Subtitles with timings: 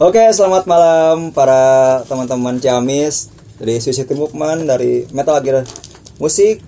[0.00, 3.28] Oke, selamat malam para teman-teman Ciamis
[3.60, 5.60] dari Suicide Movement dari Metal Gear
[6.16, 6.64] Musik.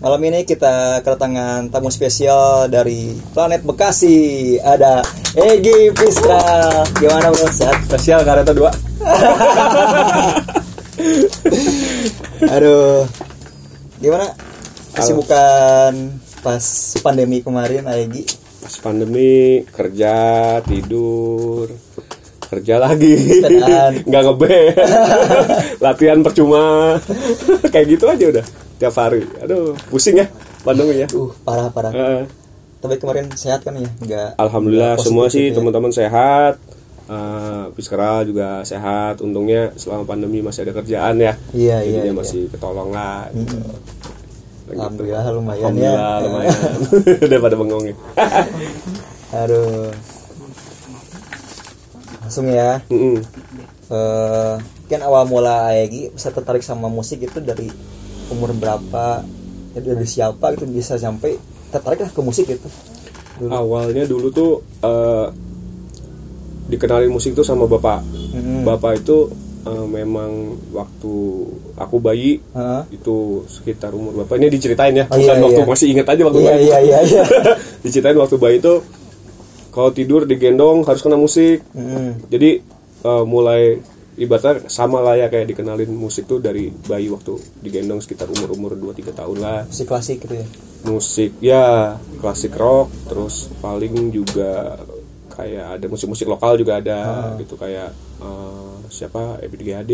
[0.00, 4.56] Malam ini kita kedatangan tamu spesial dari planet Bekasi.
[4.64, 5.04] Ada
[5.36, 6.40] Egi Pistra.
[6.96, 7.52] Gimana bro?
[7.52, 7.84] Sehat?
[7.84, 8.72] Spesial kareta dua.
[12.56, 13.27] Aduh.
[13.98, 14.26] Gimana?
[14.94, 15.92] Kesibukan
[16.40, 16.64] pas
[17.02, 18.24] pandemi kemarin, Egi?
[18.58, 20.14] Pas pandemi kerja
[20.62, 21.70] tidur
[22.48, 23.44] kerja lagi
[24.08, 24.56] nggak ngebe
[25.84, 26.96] latihan percuma
[27.72, 28.44] kayak gitu aja udah
[28.80, 30.26] tiap hari aduh pusing ya
[30.64, 31.92] pandemi ya Uh, parah parah.
[31.92, 32.24] Eh,
[32.80, 33.90] Tapi kemarin sehat kan ya?
[34.00, 34.30] Enggak.
[34.40, 35.60] alhamdulillah semua sih ya?
[35.60, 36.56] teman-teman sehat
[37.72, 42.20] Piskara juga sehat untungnya selama pandemi masih ada kerjaan ya Iya, iya, Jadinya iya.
[42.20, 43.56] masih ketolong lah gitu.
[43.56, 44.76] Gitu.
[44.76, 46.22] Alhamdulillah lumayan Alhamdulillah ya.
[46.28, 46.58] lumayan
[47.32, 47.94] daripada bengong ya
[49.40, 49.88] Aduh.
[52.20, 52.80] Langsung ya.
[52.88, 53.24] Mm-mm.
[53.88, 54.54] Eh,
[54.88, 57.68] kan awal mula Egi bisa tertarik sama musik itu dari
[58.28, 59.24] umur berapa?
[59.72, 61.36] Ya, dari siapa gitu bisa sampai
[61.68, 62.68] tertarik lah ke musik gitu.
[63.38, 63.54] Dulu.
[63.54, 64.50] awalnya dulu tuh
[64.82, 65.26] eh,
[66.68, 68.62] dikenalin musik tuh sama bapak Mm-mm.
[68.62, 69.32] bapak itu
[69.64, 70.30] eh, memang
[70.70, 71.14] waktu
[71.74, 72.82] aku bayi Heeh.
[72.92, 75.68] itu sekitar umur bapak ini diceritain ya Oh, bukan iya, waktu iya.
[75.68, 77.22] masih inget aja waktu Iya bayi iya iya iya.
[77.84, 78.74] diceritain waktu bayi itu
[79.68, 82.28] kalau tidur digendong harus kena musik Mm-mm.
[82.28, 82.60] jadi
[83.02, 83.80] eh, mulai
[84.18, 88.72] ibaratnya sama lah ya kayak dikenalin musik tuh dari bayi waktu digendong sekitar umur umur
[88.74, 90.46] 2-3 tahun lah Musik klasik gitu ya.
[90.82, 91.66] musik ya
[92.18, 94.74] klasik rock terus paling juga
[95.38, 97.54] kayak ada musik-musik lokal juga ada gitu.
[97.54, 99.38] Kayak eh, siapa?
[99.46, 99.92] EBGAD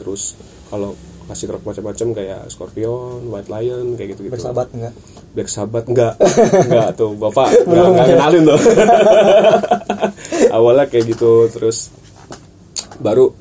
[0.00, 0.34] terus
[0.72, 0.96] kalau
[1.28, 4.32] klasik rock macam-macam kayak Scorpion, White Lion kayak gitu gitu.
[4.32, 4.96] Bersahabat enggak?
[5.36, 6.16] Black Sabbath enggak.
[6.66, 7.52] Enggak tuh bapak.
[7.68, 8.60] Enggak, enggak kenalin tuh
[10.56, 11.52] awalnya kayak gitu.
[11.52, 11.92] Terus
[12.96, 13.36] baru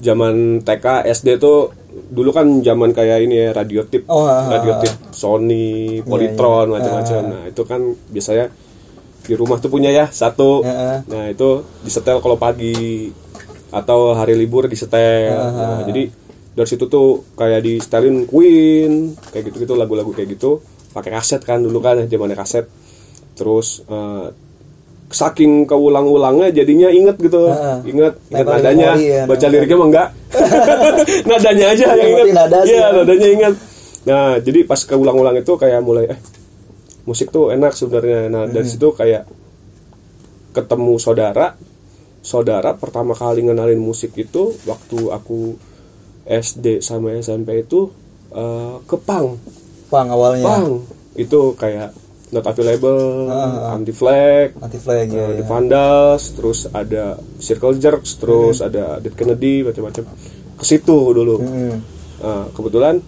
[0.00, 4.08] zaman TK SD tuh dulu kan zaman kayak ini ya radio tip.
[4.08, 4.80] Oh, ah, ah, radio ah.
[4.80, 6.74] tip Sony Polytron iya.
[6.80, 7.20] macam-macam.
[7.20, 7.28] Ah.
[7.28, 8.46] nah itu kan biasanya
[9.26, 10.62] di rumah tuh punya ya satu.
[10.62, 10.98] Ah, ah.
[11.10, 13.10] nah itu disetel kalau pagi
[13.74, 15.34] atau hari libur disetel.
[15.34, 16.08] Ah, Nah, jadi
[16.56, 20.62] dari situ tuh kayak di setelin Queen kayak gitu gitu lagu-lagu kayak gitu.
[20.94, 22.64] Pakai kaset kan dulu kan zamannya kaset.
[23.36, 24.26] Terus eh,
[25.10, 27.50] saking keulang-ulangnya jadinya inget gitu.
[27.50, 27.82] Ah.
[27.84, 28.90] inget inget nadanya.
[28.96, 29.54] ya, baca memori.
[29.58, 30.08] liriknya mah enggak?
[31.30, 32.26] Nadanya aja yang inget.
[32.66, 32.86] Iya ya.
[32.94, 33.54] nadanya inget.
[34.06, 36.18] Nah jadi pas keulang-ulang itu kayak mulai eh
[37.06, 39.24] musik tuh enak sebenarnya nah dari situ kayak
[40.52, 41.54] ketemu saudara
[42.20, 45.54] saudara pertama kali ngenalin musik itu waktu aku
[46.26, 47.94] SD sama SMP itu
[48.34, 49.38] eh, ke punk
[49.86, 50.42] Pang awalnya.
[50.42, 50.82] punk
[51.14, 51.94] itu kayak
[52.34, 53.78] not available Ah, ah.
[53.78, 55.30] anti flag Anti flag ya.
[55.30, 55.46] The ya.
[55.46, 60.10] Vandals, terus ada Circle Jerks, terus ada Dead Kennedy, macam-macam.
[60.58, 61.38] Ke situ dulu.
[61.38, 61.78] Mm-mm.
[62.18, 62.98] Nah, kebetulan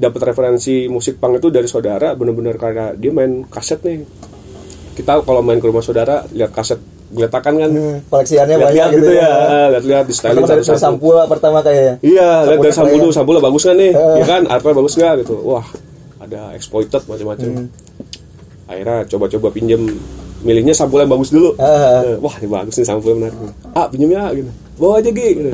[0.00, 4.08] dapat referensi musik punk itu dari saudara, bener-bener karena dia main kaset nih.
[4.96, 6.80] Kita kalau main ke rumah saudara lihat kaset
[7.10, 9.62] geletakan kan, Hmm, koleksiannya banyak lihat-lihat gitu, gitu ya, ya.
[9.74, 10.78] lihat-lihat di styling satu-satu.
[10.78, 11.94] sampul pertama kayaknya.
[12.00, 14.16] Iya, lihat dari sampul dulu, sampulnya bagus kan nih, Eh.
[14.22, 15.34] ya kan, artnya bagus nggak gitu.
[15.42, 15.66] Wah,
[16.22, 17.48] ada exploited macam-macam.
[17.50, 17.66] Hmm.
[18.70, 19.82] Akhirnya coba-coba pinjem,
[20.46, 21.58] milihnya sampul yang bagus dulu.
[21.58, 23.38] Eh, Wah, ini bagus nih sampulnya menarik.
[23.74, 24.50] Ah, pinjem ya, gitu.
[24.78, 25.50] Bawa aja gitu.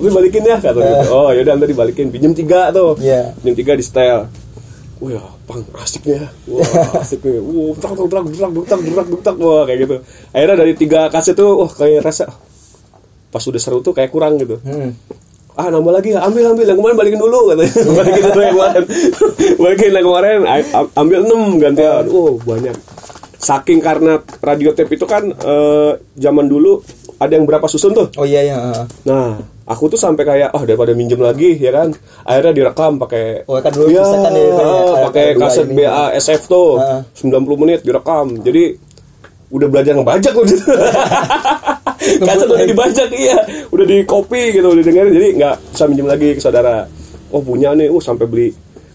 [0.00, 1.12] Tapi balikin ya, kata gitu.
[1.12, 2.08] Oh, yaudah nanti dibalikin.
[2.08, 2.96] Pinjem tiga tuh.
[3.04, 3.12] Eh.
[3.12, 3.36] Iya.
[3.36, 4.32] Pinjem tiga di style.
[5.00, 6.28] Wah, ya, pang asik nih ya.
[6.48, 7.36] Wah, asik nih.
[7.36, 9.96] Wah, drak, drak, drak, drak, drak, drak, wah kayak gitu.
[10.32, 12.32] Akhirnya dari tiga kaset tuh, wah kayak rasa
[13.30, 14.90] pas udah seru tuh kayak kurang gitu Hmm.
[15.54, 18.84] ah nambah lagi ambil ambil yang kemarin balikin dulu katanya balikin dulu yang kemarin
[19.54, 20.38] balikin yang kemarin
[21.00, 22.74] ambil 6 gantian oh banyak
[23.38, 26.82] saking karena radio tape itu kan eh, zaman dulu
[27.22, 28.56] ada yang berapa susun tuh Oh iya iya.
[28.58, 28.84] ah.
[29.06, 29.38] nah
[29.70, 31.94] aku tuh sampai kayak oh daripada minjem lagi ya kan?
[32.26, 35.74] Akhirnya direkam pakai Oh, kan dulu ya, kan ya, kayak- pakai kayak dua kaset ini.
[35.78, 36.70] BASF tuh.
[36.76, 37.00] Ah.
[37.14, 38.26] 90 menit direkam.
[38.42, 38.64] Jadi
[39.50, 40.44] udah belajar ngebajak loh.
[40.44, 40.62] Gitu
[42.26, 43.38] kaset udah dibajak iya.
[43.70, 46.90] Udah di copy gitu udah dengerin jadi nggak bisa minjem lagi ke saudara.
[47.30, 48.50] Oh punya nih oh sampai beli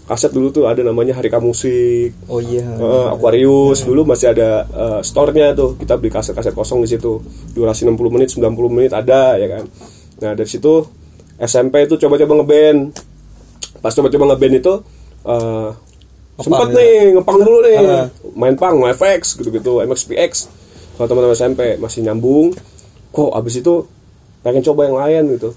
[0.05, 2.13] kaset dulu tuh ada namanya Harika Musik.
[2.27, 2.67] Oh iya.
[2.67, 3.87] Eh, Aquarius.
[3.87, 5.79] Dulu masih ada eh, store-nya tuh.
[5.79, 7.23] Kita beli kaset-kaset kosong di situ.
[7.55, 9.63] Durasi 60 menit 90 menit ada ya kan
[10.17, 10.85] nah dari situ
[11.35, 12.79] SMP itu coba-coba ngeband
[13.77, 14.73] pas coba-coba ngeband itu
[15.25, 15.69] eh
[16.35, 16.75] sempet ya?
[16.75, 18.07] nih ngepang dulu nih Ah.
[18.33, 20.31] main pang FX gitu-gitu MXPX
[20.95, 22.51] kalau teman-teman SMP masih nyambung
[23.09, 23.87] kok abis itu
[24.41, 25.49] pengen coba yang lain gitu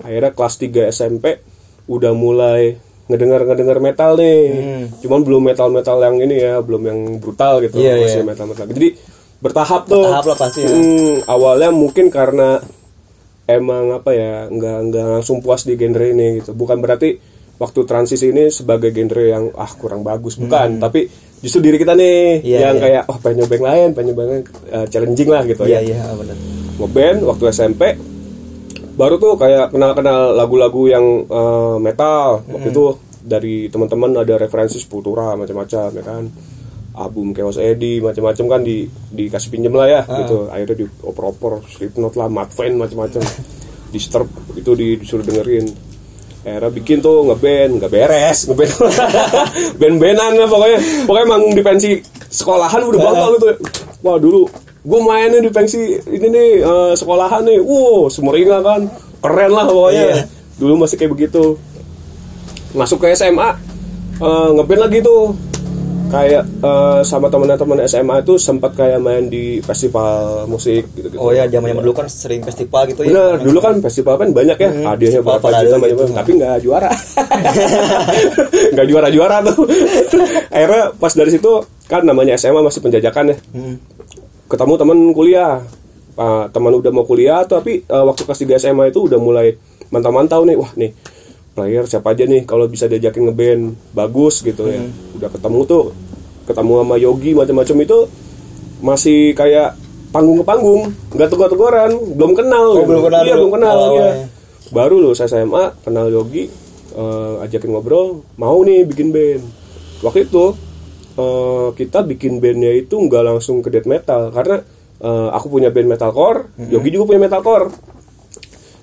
[0.00, 1.38] akhirnya kelas 3 SMP
[1.86, 4.84] udah mulai ngedengar ngedengar metal nih Hmm.
[4.98, 8.26] cuman belum metal metal yang ini ya belum yang brutal gitu Iya, masih iya.
[8.26, 8.88] metal metal jadi
[9.38, 10.68] bertahap tuh Bertahap lah pasti ya.
[10.68, 12.64] Hmm, awalnya mungkin karena
[13.44, 17.20] emang apa ya nggak nggak langsung puas di genre ini gitu bukan berarti
[17.54, 21.06] waktu transisi ini sebagai genre yang ah kurang bagus bukan tapi
[21.38, 22.48] justru diri kita nih Hmm.
[22.48, 22.82] Iya, yang iya.
[22.82, 25.80] kayak oh pengen nyoba yang lain pengen nyoba yang, eh, challenging lah gitu Iya ya
[25.84, 26.36] iya benar.
[26.74, 27.82] ngeband waktu SMP
[28.94, 32.84] baru tuh kayak kenal-kenal lagu-lagu yang eh, metal waktu itu
[33.20, 36.24] dari teman-teman ada referensi Sepultura macam-macam ya kan
[36.94, 40.46] album Chaos Eddie macam-macam kan di dikasih pinjem lah ya gitu.
[40.46, 43.22] Akhirnya di oper-oper Slipknot lah Mudvayne macam-macam
[43.90, 45.66] Disturb itu di- disuruh dengerin.
[46.44, 48.72] Era bikin tuh ngeband nggak beres ngeband.
[49.80, 50.78] Band-bandan lah pokoknya.
[51.08, 51.90] Pokoknya manggung di pensi
[52.30, 53.46] sekolahan udah bangga gitu.
[54.04, 54.46] Wah dulu
[54.84, 57.58] gue mainnya di pensi ini nih eh, sekolahan nih.
[57.58, 58.80] Wow sumeringa kan.
[59.18, 60.04] Keren lah pokoknya.
[60.04, 60.16] Iya.
[60.54, 61.58] dulu masih kayak begitu.
[62.70, 63.50] Masuk ke SMA
[64.20, 65.32] eh, ngeband lagi tuh
[66.14, 71.50] kayak eh, sama teman-teman SMA itu sempat kayak main di festival musik gitu-gitu Oh ya
[71.50, 73.10] zaman zaman dulu kan sering festival gitu ya.
[73.10, 75.78] Bener, dulu kan festival kan banyak ya, hadiahnya festival berapa juta gitu.
[75.82, 76.90] macam tapi nggak juara.
[78.74, 79.56] nggak juara-juara tuh.
[80.54, 81.50] Akhirnya pas dari situ
[81.90, 83.36] kan namanya SMA masih penjajakan ya.
[83.50, 83.76] Hmm.
[84.46, 85.58] Ketemu teman kuliah.
[86.14, 89.58] Ah, teman udah mau kuliah tapi eh, waktu kelas 3 SMA itu udah mulai
[89.90, 90.54] mantau-mantau nih.
[90.54, 90.94] Wah, nih
[91.54, 93.64] player siapa aja nih kalau bisa diajakin ngeband
[93.94, 94.82] bagus gitu ya.
[94.82, 95.18] Hmm.
[95.18, 95.82] Udah ketemu tuh
[96.44, 97.98] ketemu sama Yogi macam-macam itu
[98.80, 99.80] masih kayak
[100.12, 102.66] panggung ke panggung nggak tegur-teguran belum kenal.
[102.78, 104.04] Oh, belum kenal iya belum kenal Oh, iya.
[104.04, 104.26] iya.
[104.70, 106.46] baru lulus SMA kenal Yogi
[106.94, 109.42] eh, ajakin ngobrol mau nih bikin band.
[110.04, 110.54] Waktu itu
[111.16, 114.62] eh, kita bikin bandnya itu nggak langsung ke death metal karena
[115.00, 117.74] eh, aku punya band metalcore Yogi juga punya metalcore.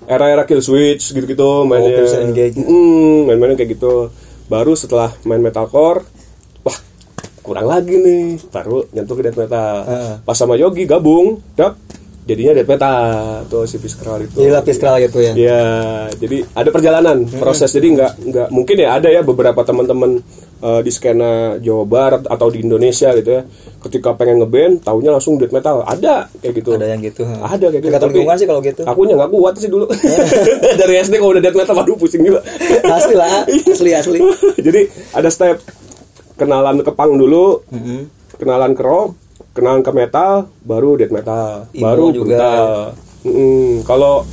[0.02, 2.02] Era-era kill switch gitu-gitu mainnya.
[2.02, 2.26] Oh.
[2.58, 4.10] Mm, main-mainnya kayak gitu.
[4.50, 6.02] Baru setelah main metalcore
[7.52, 10.14] kurang lagi nih baru nyentuh ke death metal Heeh.
[10.24, 11.76] pas sama Yogi gabung dap
[12.22, 13.02] jadinya death metal
[13.50, 15.32] tuh si Fiskral itu Jadi lapis kral gitu ya.
[15.34, 15.62] Ya,
[16.14, 17.70] jadi ada perjalanan proses.
[17.74, 20.22] Jadi nggak nggak mungkin ya ada ya beberapa teman-teman
[20.62, 23.42] eh, di skena Jawa Barat atau di Indonesia gitu ya.
[23.82, 25.82] Ketika pengen ngeband, taunya langsung death metal.
[25.82, 26.70] Ada kayak gitu.
[26.78, 27.26] Ada yang gitu.
[27.26, 27.58] ha.
[27.58, 27.98] Ada kayak gitu.
[27.98, 28.82] Tapi sih kalau gitu.
[28.86, 29.86] Akunya nggak kuat sih dulu.
[30.80, 32.38] Dari SD kalau udah death metal, waduh pusing juga.
[32.86, 33.42] asli lah,
[33.74, 34.18] asli asli.
[34.62, 35.58] jadi ada step
[36.36, 38.08] kenalan ke punk dulu, Mm-mm.
[38.38, 39.14] kenalan ke rock,
[39.52, 42.48] kenalan ke metal, baru death metal, Emo baru juga.
[43.22, 43.86] Mm-mm.
[43.86, 44.26] Kalau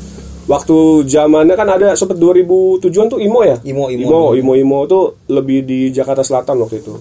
[0.50, 3.62] waktu zamannya kan ada sempet 2007-an tuh emo ya?
[3.62, 4.10] Emo, emo.
[4.10, 6.98] emo, emo, emo tuh lebih di Jakarta Selatan waktu itu.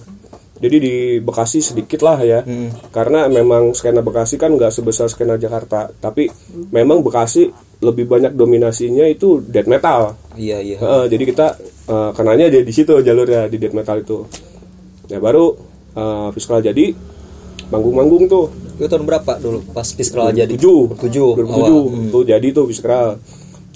[0.59, 2.43] Jadi di Bekasi sedikit lah ya,
[2.91, 6.27] karena memang skena Bekasi kan nggak sebesar skena Jakarta, tapi
[6.75, 7.47] memang Bekasi
[7.79, 10.19] lebih banyak dominasinya itu death metal.
[10.35, 10.77] Iya iya.
[10.83, 11.47] Heeh, jadi kita
[11.87, 14.27] eh, kenanya di di situ jalurnya di death metal itu.
[15.09, 15.57] Ya baru
[15.97, 16.93] eh, Fiskal jadi
[17.73, 18.53] manggung-manggung tuh.
[18.77, 20.55] Itu tahun berapa dulu pas Fiskral jadi?
[20.55, 21.43] 2007.
[21.43, 21.49] 2007.
[21.49, 21.73] 2007 awal.
[21.89, 22.07] Hmm.
[22.13, 23.07] tuh jadi tuh Fiskal.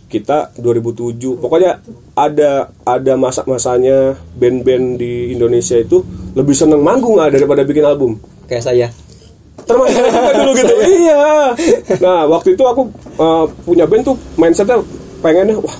[0.09, 1.41] Kita 2007.
[1.41, 1.81] Pokoknya
[2.13, 6.05] ada ada masa-masanya band-band di Indonesia itu
[6.37, 8.21] lebih seneng manggung ah daripada bikin album.
[8.45, 8.87] Kayak saya.
[9.63, 10.05] Termasuk
[10.37, 10.75] dulu gitu.
[11.01, 11.53] iya.
[11.97, 14.85] Nah, waktu itu aku uh, punya band tuh mindsetnya
[15.25, 15.77] pengennya wah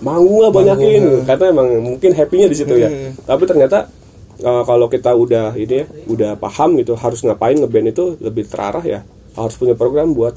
[0.00, 1.28] manggung lah banyakin.
[1.28, 2.88] Karena emang mungkin happy-nya di situ ya.
[2.88, 3.12] Hmm.
[3.20, 3.92] Tapi ternyata
[4.40, 8.82] uh, kalau kita udah ini ya, udah paham gitu harus ngapain ngeband itu lebih terarah
[8.82, 9.00] ya.
[9.32, 10.34] Harus punya program buat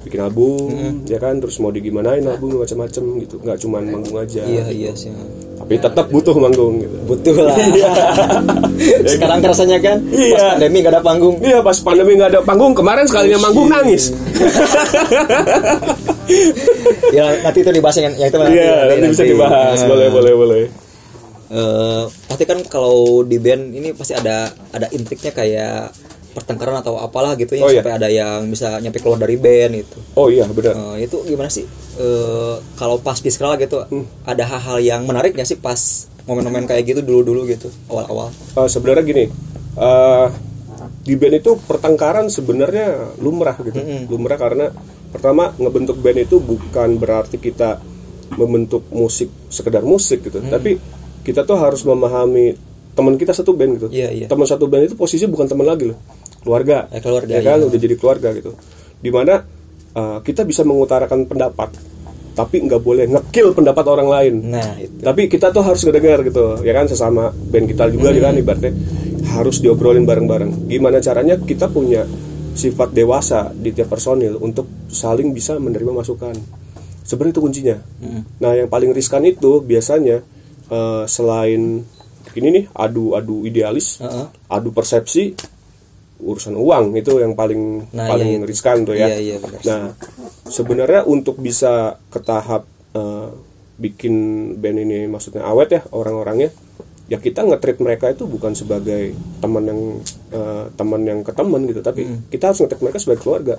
[0.00, 0.92] bikin album Hmm.
[1.04, 5.12] ya kan terus mau digimanain album macam-macam gitu nggak cuman manggung aja Iya iya sih.
[5.60, 7.52] tapi tetap butuh manggung gitu Betul lah.
[9.12, 10.56] Sekarang kerasanya kan pas Iya.
[10.56, 11.36] pandemi gak ada panggung.
[11.44, 14.08] Iya pas pandemi nggak ada panggung kemarin sekalinya manggung nangis.
[17.12, 18.56] ya nanti itu dibahas yang, yang itu nanti.
[18.56, 19.76] Iya, nanti bisa dibahas.
[19.76, 19.88] Nah.
[19.90, 20.62] Boleh, boleh, boleh.
[21.50, 25.90] Eh, pasti kan kalau di band ini pasti ada ada intriknya kayak
[26.30, 27.82] pertengkaran atau apalah gitu ya Oh, iya.
[27.82, 29.98] sampai ada yang bisa nyampe keluar dari band itu.
[30.14, 30.78] Oh iya, benar.
[30.94, 31.66] Eh, itu gimana sih?
[31.98, 34.06] Eh, kalau pas Fiskral gitu Hmm.
[34.22, 38.30] ada hal-hal yang menarik nggak sih pas momen-momen kayak gitu dulu-dulu gitu awal-awal?
[38.30, 39.24] Eh, sebenarnya gini,
[39.76, 40.26] eh
[41.02, 43.82] di band itu pertengkaran sebenarnya lumrah gitu.
[44.06, 44.70] Lumrah karena
[45.10, 47.82] pertama ngebentuk band itu bukan berarti kita
[48.30, 50.78] membentuk musik sekedar musik gitu, tapi
[51.26, 52.56] kita tuh harus memahami
[52.96, 53.88] teman kita satu band gitu.
[53.92, 54.26] Iya, iya.
[54.26, 55.98] Teman satu band itu posisi bukan teman lagi loh,
[56.42, 56.90] keluarga.
[56.90, 57.68] Eh, keluarga, ya kan, iya.
[57.68, 58.52] udah jadi keluarga gitu.
[59.00, 59.40] Di mana
[59.94, 61.70] eh, kita bisa mengutarakan pendapat,
[62.34, 65.02] tapi nggak boleh ngekill pendapat orang lain Nah, itu.
[65.02, 68.72] tapi kita tuh harus ngedengar gitu ya kan sesama band kita juga ya kan ibaratnya
[69.34, 72.06] harus diobrolin bareng-bareng gimana caranya kita punya
[72.54, 76.34] sifat dewasa di tiap personil untuk saling bisa menerima masukan
[77.04, 77.76] sebenarnya itu kuncinya
[78.40, 80.22] nah yang paling riskan itu biasanya
[80.70, 81.82] eh, selain
[82.30, 84.26] ini nih adu-adu idealis, Heeh.
[84.46, 85.34] adu persepsi,
[86.20, 88.46] urusan uang itu yang paling Nah, paling iya itu.
[88.46, 89.08] riskan tuh ya.
[89.08, 89.60] Iya, iya, benar.
[89.62, 89.82] Nah,
[90.44, 93.28] sebenarnya untuk bisa ke tahap eh,
[93.76, 94.14] bikin
[94.56, 96.52] band ini maksudnya awet ya orang-orangnya,
[97.06, 99.10] ya kita nge-treat mereka itu bukan sebagai
[99.40, 99.80] teman yang
[100.30, 102.22] eh, teman yang ke teman gitu, tapi Hmm.
[102.28, 103.56] kita harus nge-treat mereka sebagai keluarga.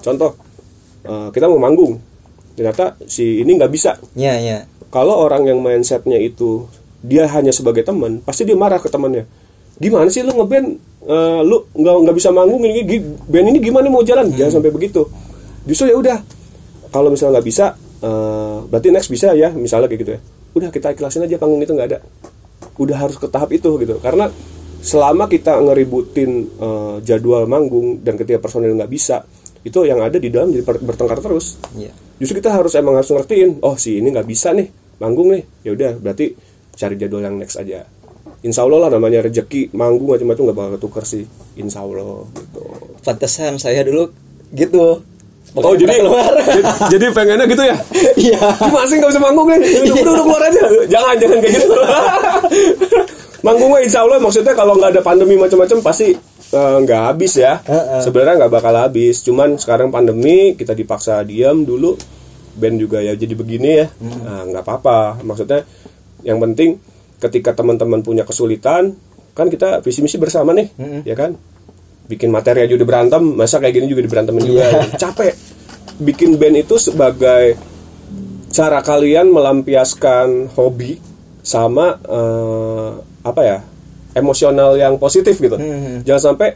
[0.00, 0.36] Contoh,
[1.02, 1.98] eh, kita mau manggung,
[2.52, 3.98] ternyata si ini nggak bisa.
[4.14, 4.58] Iya, iya.
[4.94, 6.70] Kalau orang yang mindsetnya itu
[7.02, 9.26] dia hanya sebagai teman, pasti dia marah ke temannya.
[9.82, 10.66] Gimana sih lu ngeband
[11.02, 14.30] eh, lu nggak nggak bisa manggung ini band ini gimana mau jalan?
[14.30, 15.02] Jangan sampai begitu.
[15.66, 16.18] Justru ya udah.
[16.94, 17.74] Kalau misalnya nggak bisa,
[18.06, 20.20] eh, berarti next bisa ya, misalnya kayak gitu ya.
[20.54, 21.98] Udah kita ikhlasin aja panggung itu nggak ada.
[22.78, 23.98] Udah harus ke tahap itu gitu.
[23.98, 24.30] Karena
[24.78, 29.26] selama kita ngeributin eh, jadwal manggung dan ketika personil nggak bisa,
[29.64, 31.90] itu yang ada di dalam jadi bertengkar terus Iya.
[32.20, 35.42] justru kita harus emang harus ngertiin oh si ini nggak bisa nih manggung nih.
[35.62, 36.34] Ya udah berarti
[36.74, 37.86] cari jadwal yang next aja.
[38.44, 41.24] Insya Allah lah namanya rezeki manggung macam-macam nggak bakal ketukar sih.
[41.56, 42.62] Insya Allah gitu.
[43.00, 44.12] Pantesan saya dulu
[44.52, 45.00] gitu.
[45.54, 46.32] oh Makanya jadi keluar.
[46.92, 47.76] jadi pengennya gitu ya?
[48.26, 48.40] Iya.
[48.58, 49.58] gimana sih nggak bisa manggung nih?
[49.60, 50.62] Udah, udah, udah keluar aja.
[50.90, 51.74] Jangan jangan kayak gitu.
[53.44, 56.16] Manggung mah Insya Allah maksudnya kalau nggak ada pandemi macam-macam pasti
[56.52, 57.60] eh, nggak habis ya.
[57.60, 58.00] Heeh.
[58.00, 59.20] sebenarnya nggak bakal habis.
[59.20, 61.96] Cuman sekarang pandemi kita dipaksa diam dulu
[62.54, 63.86] band juga ya jadi begini ya.
[64.00, 65.20] Nah nggak apa-apa.
[65.22, 65.66] Maksudnya
[66.24, 66.78] yang penting
[67.20, 68.94] ketika teman-teman punya kesulitan
[69.34, 70.68] kan kita visi misi bersama nih
[71.04, 71.34] ya kan?
[72.04, 74.64] Bikin materi aja udah berantem masa kayak gini juga diberantemin juga.
[75.02, 75.34] Capek.
[76.00, 77.54] Bikin band itu sebagai
[78.54, 80.98] cara kalian melampiaskan hobi
[81.42, 82.90] sama eh,
[83.26, 83.58] apa ya
[84.14, 85.58] emosional yang positif gitu.
[86.06, 86.54] Jangan sampai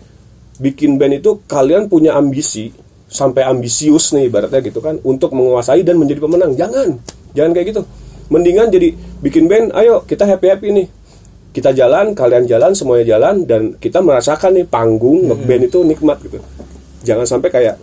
[0.59, 2.71] bikin band itu kalian punya ambisi
[3.09, 6.53] sampai ambisius nih ibaratnya gitu kan untuk menguasai dan menjadi pemenang.
[6.55, 7.01] Jangan
[7.33, 7.83] jangan kayak gitu.
[8.29, 8.93] Mendingan jadi
[9.25, 10.87] bikin band ayo kita happy happy nih.
[11.57, 16.39] Kita jalan kalian jalan semuanya jalan dan kita merasakan nih panggung ngeband itu nikmat gitu.
[17.03, 17.81] Jangan sampai kayak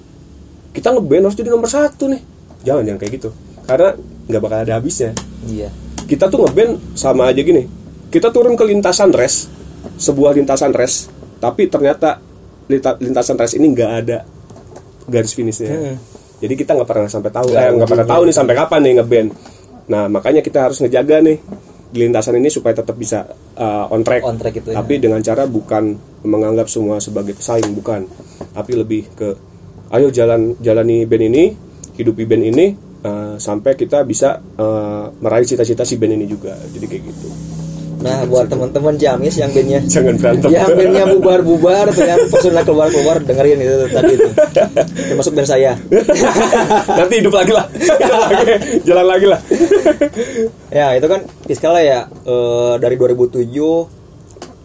[0.72, 2.22] kita ngeband harus jadi nomor satu nih.
[2.62, 3.30] Jangan jangan kayak gitu.
[3.66, 3.90] Karena
[4.30, 5.12] nggak bakal ada habisnya.
[5.46, 5.70] Iya.
[6.06, 7.66] kita tuh ngeband sama aja gini.
[8.14, 9.50] Kita turun ke lintasan res
[9.98, 12.20] sebuah lintasan res tapi ternyata
[12.70, 14.18] linta- lintasan res ini nggak ada
[15.10, 15.98] garis finishnya.
[16.36, 19.30] Jadi kita nggak pernah sampai tahu Nggak eh, pernah tahu nih sampai kapan nih ngeband
[19.86, 21.38] nah makanya kita harus ngejaga nih
[21.94, 23.24] di lintasan ini supaya tetap bisa
[23.56, 24.26] uh, on track.
[24.26, 24.84] On track itu ya.
[24.84, 25.96] tapi dengan cara bukan
[26.28, 28.04] menganggap semua sebagai pesaing bukan.
[28.52, 29.30] Tapi lebih ke
[29.96, 31.44] ayo jalan jalani band ini
[31.96, 32.66] hidupi band ini
[33.06, 36.58] uh, sampai kita bisa uh, meraih cita-cita si band ini juga.
[36.68, 37.55] Jadi kayak gitu
[38.06, 43.18] Nah, buat teman-teman Jamis yang bandnya jangan berantem yang bandnya bubar-bubar tuh yang personal keluar-keluar
[43.20, 44.28] dengerin itu tadi itu.
[45.10, 45.74] Termasuk band saya.
[47.00, 48.46] nanti hidup lagi lah jalan lagi,
[48.84, 49.40] jalan lagi lah
[50.70, 53.50] Ya, itu kan Fiskala ya eh, dari 2007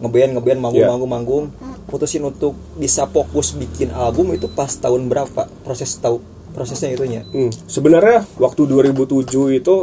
[0.01, 0.89] ngeband ngeband manggung Iya.
[0.89, 1.45] manggung manggung
[1.85, 6.21] putusin untuk bisa fokus bikin album itu pas tahun berapa proses tahu
[6.51, 9.75] prosesnya itunya Hmm, sebenarnya waktu 2007 itu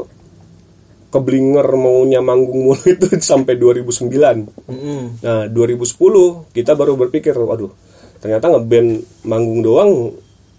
[1.09, 5.03] keblinger maunya manggung mulu itu sampai 2009 Mm-mm.
[5.25, 7.73] Nah, 2010 kita baru berpikir, waduh,
[8.21, 8.91] ternyata ngeband
[9.25, 9.91] manggung doang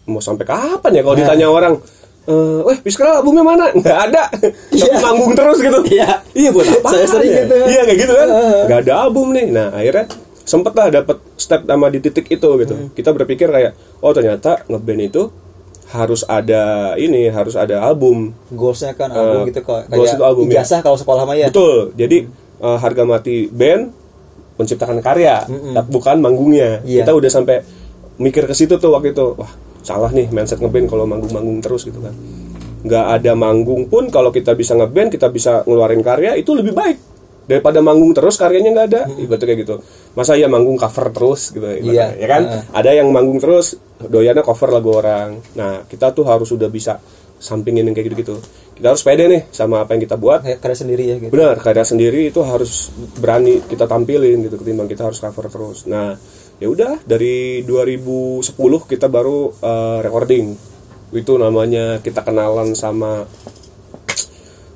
[0.10, 1.22] mau sampai kapan ya kalau Nah.
[1.22, 1.74] ditanya orang,
[2.25, 2.77] eh, weh,
[3.13, 3.70] albumnya mana?
[3.70, 4.24] Nggak ada.
[4.34, 4.50] Tapi
[4.89, 4.98] Iya.
[5.06, 5.79] manggung terus gitu.
[5.86, 6.10] Iya.
[6.34, 6.88] Iya buat apa?
[6.98, 7.56] Saya sering gitu.
[7.70, 8.27] Iya kayak gitu kan.
[8.65, 9.46] Nggak ada album nih.
[9.53, 10.10] Nah, akhirnya
[10.41, 12.74] sempet lah dapet step sama di titik itu gitu.
[12.74, 12.89] Hmm.
[12.89, 15.29] Kita berpikir kayak, oh ternyata ngeband itu
[15.89, 16.63] harus ada
[16.96, 18.29] ini, harus ada album.
[18.50, 20.62] goalsnya kan album Eh, gitu kok goals kayak itu album, ya.
[20.79, 21.91] kalau sekolah mah ya Betul.
[21.93, 22.17] Jadi
[22.60, 23.89] eh, harga mati band
[24.55, 26.84] menciptakan karya, tapi bukan manggungnya.
[26.84, 27.01] Iya.
[27.01, 27.63] Kita udah sampai
[28.17, 29.34] mikir ke situ tuh waktu itu.
[29.34, 29.48] Wah,
[29.79, 32.12] salah nih mindset ngeband kalau manggung-manggung terus gitu kan.
[32.79, 37.00] Nggak ada manggung pun kalau kita bisa ngeband, kita bisa ngeluarin karya itu lebih baik
[37.43, 39.01] daripada manggung terus karyanya nggak ada.
[39.10, 39.75] Ibaratnya kayak gitu.
[40.13, 42.08] Masa ya manggung cover terus gitu ibaratnya, Iya.
[42.13, 42.41] ya kan?
[42.46, 42.63] Heeh.
[42.75, 45.44] Ada yang manggung terus doyannya cover lagu orang.
[45.60, 47.00] Nah, kita tuh harus sudah bisa
[47.39, 48.39] sampingin yang kayak gitu-gitu.
[48.75, 50.39] Kita harus pede nih sama apa yang kita buat.
[50.44, 54.88] kayak karya sendiri ya gitu Benar, karya sendiri itu harus berani kita tampilin gitu ketimbang
[54.88, 55.84] kita harus cover terus.
[55.88, 56.15] Nah,
[56.60, 58.56] ya udah dari 2010
[58.88, 60.56] kita baru uh, recording.
[61.12, 63.27] Itu namanya kita kenalan sama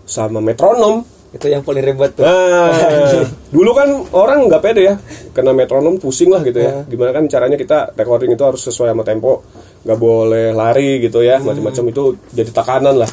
[0.03, 1.12] sama metronom.
[1.33, 2.69] Itu yang paling ribet tuh Nah,
[3.55, 4.95] dulu kan orang nggak pede ya,
[5.33, 6.85] kena metronom pusing lah gitu ya.
[6.85, 9.41] Gimana kan caranya kita recording itu harus sesuai sama tempo,
[9.81, 13.09] nggak boleh lari gitu ya, macam-macam itu jadi tekanan lah.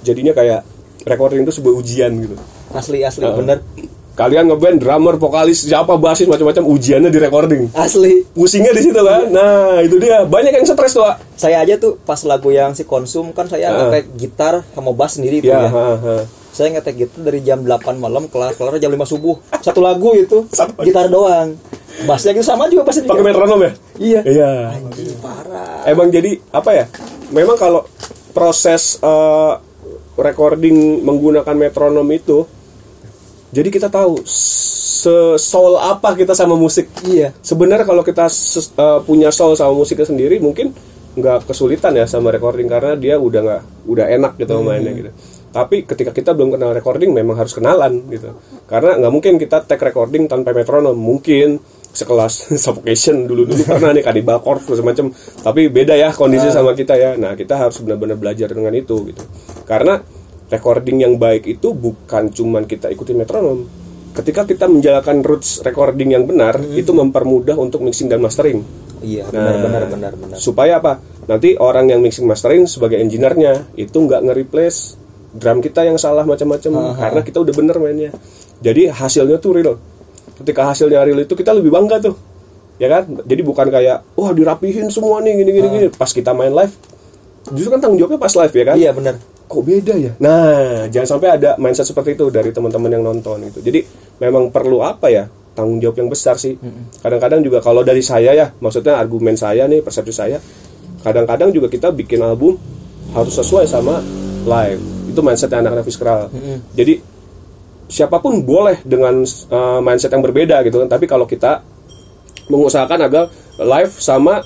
[0.00, 0.64] Jadinya kayak
[1.04, 2.36] recording itu sebuah ujian gitu.
[2.68, 3.60] asli asli bener
[4.18, 7.62] Kalian ngeband drummer, vokalis, siapa basis macam-macam ujiannya di recording.
[7.70, 9.30] asli Pusingnya di situ kan.
[9.30, 10.26] Nah, itu dia.
[10.26, 11.22] Banyak yang stres tuh, Wak.
[11.38, 13.78] saya aja tuh pas lagu yang si konsum kan saya Heeh.
[13.78, 16.26] pakai gitar sama bass sendiri Ya, punya.
[16.58, 19.38] Saya ngetek gitu dari jam 8 malam kelar kelar jam 5 subuh.
[19.62, 20.82] Satu lagu itu Sama.
[20.82, 21.54] gitar doang.
[22.02, 23.72] Bassnya gitu sama juga bassnya pakai metronom ya?
[23.98, 24.20] Iya.
[24.26, 24.50] Iya.
[25.22, 25.86] Parah.
[25.86, 26.84] Emang jadi apa ya
[27.30, 27.86] memang kalau
[28.34, 29.52] proses eh,
[30.18, 32.42] recording menggunakan metronom itu
[33.54, 36.90] jadi kita tahu se soul apa kita sama musik.
[37.06, 37.30] Iya.
[37.38, 40.74] Sebenarnya kalau kita eh, punya soul sama musiknya sendiri mungkin
[41.18, 45.10] nggak kesulitan ya sama recording karena dia udah nggak udah enak gitu mainnya gitu
[45.58, 48.30] tapi ketika kita belum kenal recording memang harus kenalan gitu.
[48.70, 50.94] Karena nggak mungkin kita take recording tanpa metronom.
[50.94, 51.58] Mungkin
[51.90, 55.10] sekelas suffocation dulu dulu pernah nih kanibal corpse semacam
[55.42, 57.18] tapi beda ya kondisi sama kita ya.
[57.18, 59.26] Nah kita harus benar-benar belajar dengan itu gitu.
[59.66, 59.98] Karena
[60.46, 63.66] recording yang baik itu bukan cuman kita ikuti metronom.
[64.14, 68.62] Ketika kita menjalankan roots recording yang benar itu mempermudah untuk mixing dan mastering.
[68.98, 70.36] Iya Nah, benar benar benar benar.
[70.38, 71.02] supaya apa?
[71.26, 75.07] Nanti orang yang mixing mastering sebagai engineer-nya itu nggak nge-replace
[75.38, 78.10] drum kita yang salah macam-macam karena kita udah bener mainnya.
[78.58, 79.78] Jadi hasilnya tuh real.
[80.42, 82.18] Ketika hasilnya real itu kita lebih bangga tuh.
[82.78, 83.06] Ya kan?
[83.26, 85.86] Jadi bukan kayak wah dirapihin semua nih gini gini gini.
[85.94, 86.74] Pas kita main live
[87.48, 88.76] justru kan tanggung jawabnya pas live ya kan?
[88.76, 89.14] Iya benar
[89.48, 90.12] kok beda ya?
[90.20, 93.64] Nah jangan sampai ada mindset seperti itu dari teman-teman yang nonton itu.
[93.64, 93.80] Jadi
[94.20, 95.30] memang perlu apa ya?
[95.56, 96.54] Tanggung jawab yang besar sih.
[97.00, 100.38] Kadang-kadang juga kalau dari saya ya maksudnya argumen saya nih persepsi saya
[100.98, 102.58] kadang-kadang juga kita bikin album
[103.14, 104.02] harus sesuai sama
[104.44, 106.30] live itu mindset anak-anak Fiskral
[106.78, 107.02] jadi
[107.88, 110.88] siapa pun boleh dengan uh, mindset yang berbeda gitu kan.
[110.92, 111.64] Tapi kalau kita
[112.52, 113.24] mengusahakan agar
[113.58, 114.44] live sama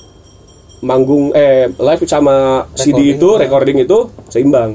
[0.82, 3.38] manggung eh live sama CD Recording, itu ya.
[3.46, 3.98] recording itu
[4.30, 4.70] seimbang.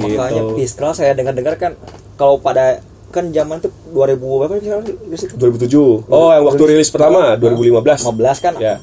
[0.00, 0.56] Makanya gitu.
[0.56, 1.72] Piskral saya dengar-dengar kan
[2.16, 4.84] kalau pada kan zaman tuh 2000 berapa sih sekarang?
[4.84, 5.34] Rilis itu?
[5.40, 8.54] 2007 oh yang waktu rilis pertama 2015 15 kan.
[8.60, 8.74] Ya.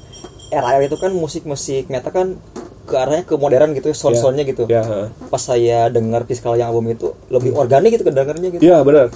[0.54, 2.28] Era itu kan musik-musik metal kan
[2.86, 4.70] ke arahnya ke modern gitu ya, sound-soundnya gitu.
[4.70, 5.10] ya ha.
[5.28, 8.62] Pas saya dengar Piskal yang album itu lebih organik gitu kedengarannya gitu.
[8.62, 9.10] Iya benar.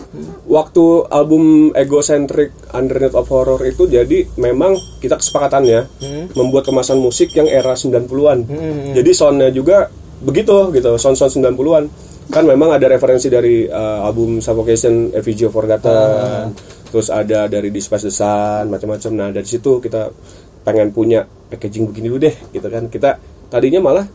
[0.50, 5.86] Waktu album Egocentric Underneath of Horror itu jadi memang kita kesepakatannya
[6.34, 8.50] membuat kemasan musik yang era 90-an.
[8.98, 11.86] Jadi soundnya juga begitu gitu, sound-sound 90-an.
[12.30, 16.54] Kan memang ada referensi dari uh, album Suffocation, Effigy of Forgotten,
[16.94, 19.12] terus ada dari Despise the Sun, macam-macam.
[19.18, 20.14] Nah dari situ kita
[20.62, 22.86] pengen punya packaging begini dulu deh, gitu kan.
[22.86, 23.18] Kita
[23.50, 24.06] tadinya malah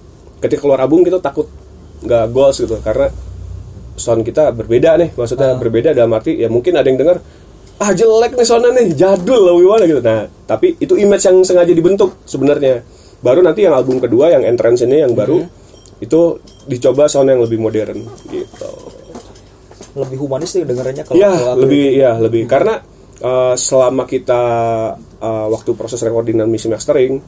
[0.40, 1.50] ketika keluar album kita takut
[2.04, 3.10] nggak goals gitu karena
[3.94, 7.22] sound kita berbeda nih maksudnya berbeda dalam arti ya mungkin ada yang dengar
[7.78, 10.00] ah jelek nih soundnya nih jadul lah gimana gitu.
[10.02, 12.86] Nah tapi itu image yang sengaja dibentuk sebenarnya.
[13.24, 15.42] Baru nanti yang album kedua yang entrance ini yang baru
[15.98, 16.20] itu
[16.70, 17.98] dicoba sound yang lebih modern
[18.30, 18.72] gitu.
[19.94, 22.46] Lebih humanis sih dengarannya kalau ya lebih ya lebih.
[22.46, 22.78] Karena
[23.22, 24.42] uh, selama kita
[25.18, 27.18] uh, waktu proses recording dan mixing mastering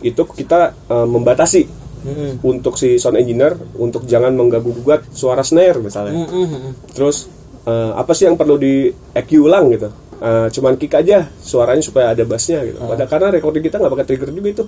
[0.00, 1.62] itu kita uh, membatasi
[1.98, 2.38] Mm-mm.
[2.46, 6.94] untuk si sound engineer untuk jangan mengganggu gugat suara snare misalnya Mm-mm.
[6.94, 7.26] terus
[7.62, 12.10] eh, apa sih yang perlu di EQ ulang gitu Eh, cuman kick aja suaranya supaya
[12.10, 12.74] ada bassnya gitu.
[12.82, 14.64] Padahal karena recording kita nggak pakai trigger juga itu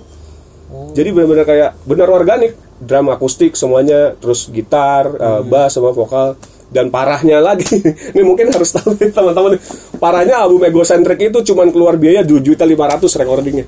[0.71, 0.87] Oh.
[0.95, 5.43] jadi benar-benar kayak benar organik drum akustik semuanya terus gitar Hmm.
[5.43, 6.39] bass sama vokal
[6.71, 7.67] dan parahnya lagi
[8.15, 9.59] ini mungkin harus tahu nih teman-teman
[9.99, 13.67] parahnya album egocentric itu cuman keluar biaya 2 juta 500 recordingnya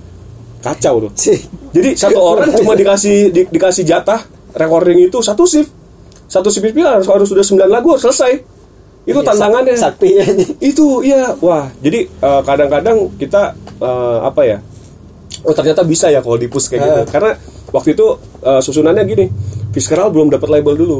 [0.63, 1.11] kacau tuh
[1.69, 4.23] jadi satu orang cuma dikasih di- dikasih jatah
[4.53, 5.73] recording itu satu shift.
[6.23, 8.41] Satu shift itu harus harus sudah 9 lagu harus selesai.
[9.03, 9.75] Itu Iya, tantangannya.
[9.75, 10.25] sak- sakti ya.
[10.71, 11.35] Itu iya.
[11.37, 14.57] Wah, jadi eh, kadang-kadang kita eh, apa ya?
[15.41, 17.01] Oh, ternyata bisa ya kalau dipus kayak gitu.
[17.11, 17.35] Karena
[17.69, 18.05] waktu itu
[18.39, 19.25] eh, susunannya gini.
[19.69, 20.99] Fiskal belum dapat label dulu.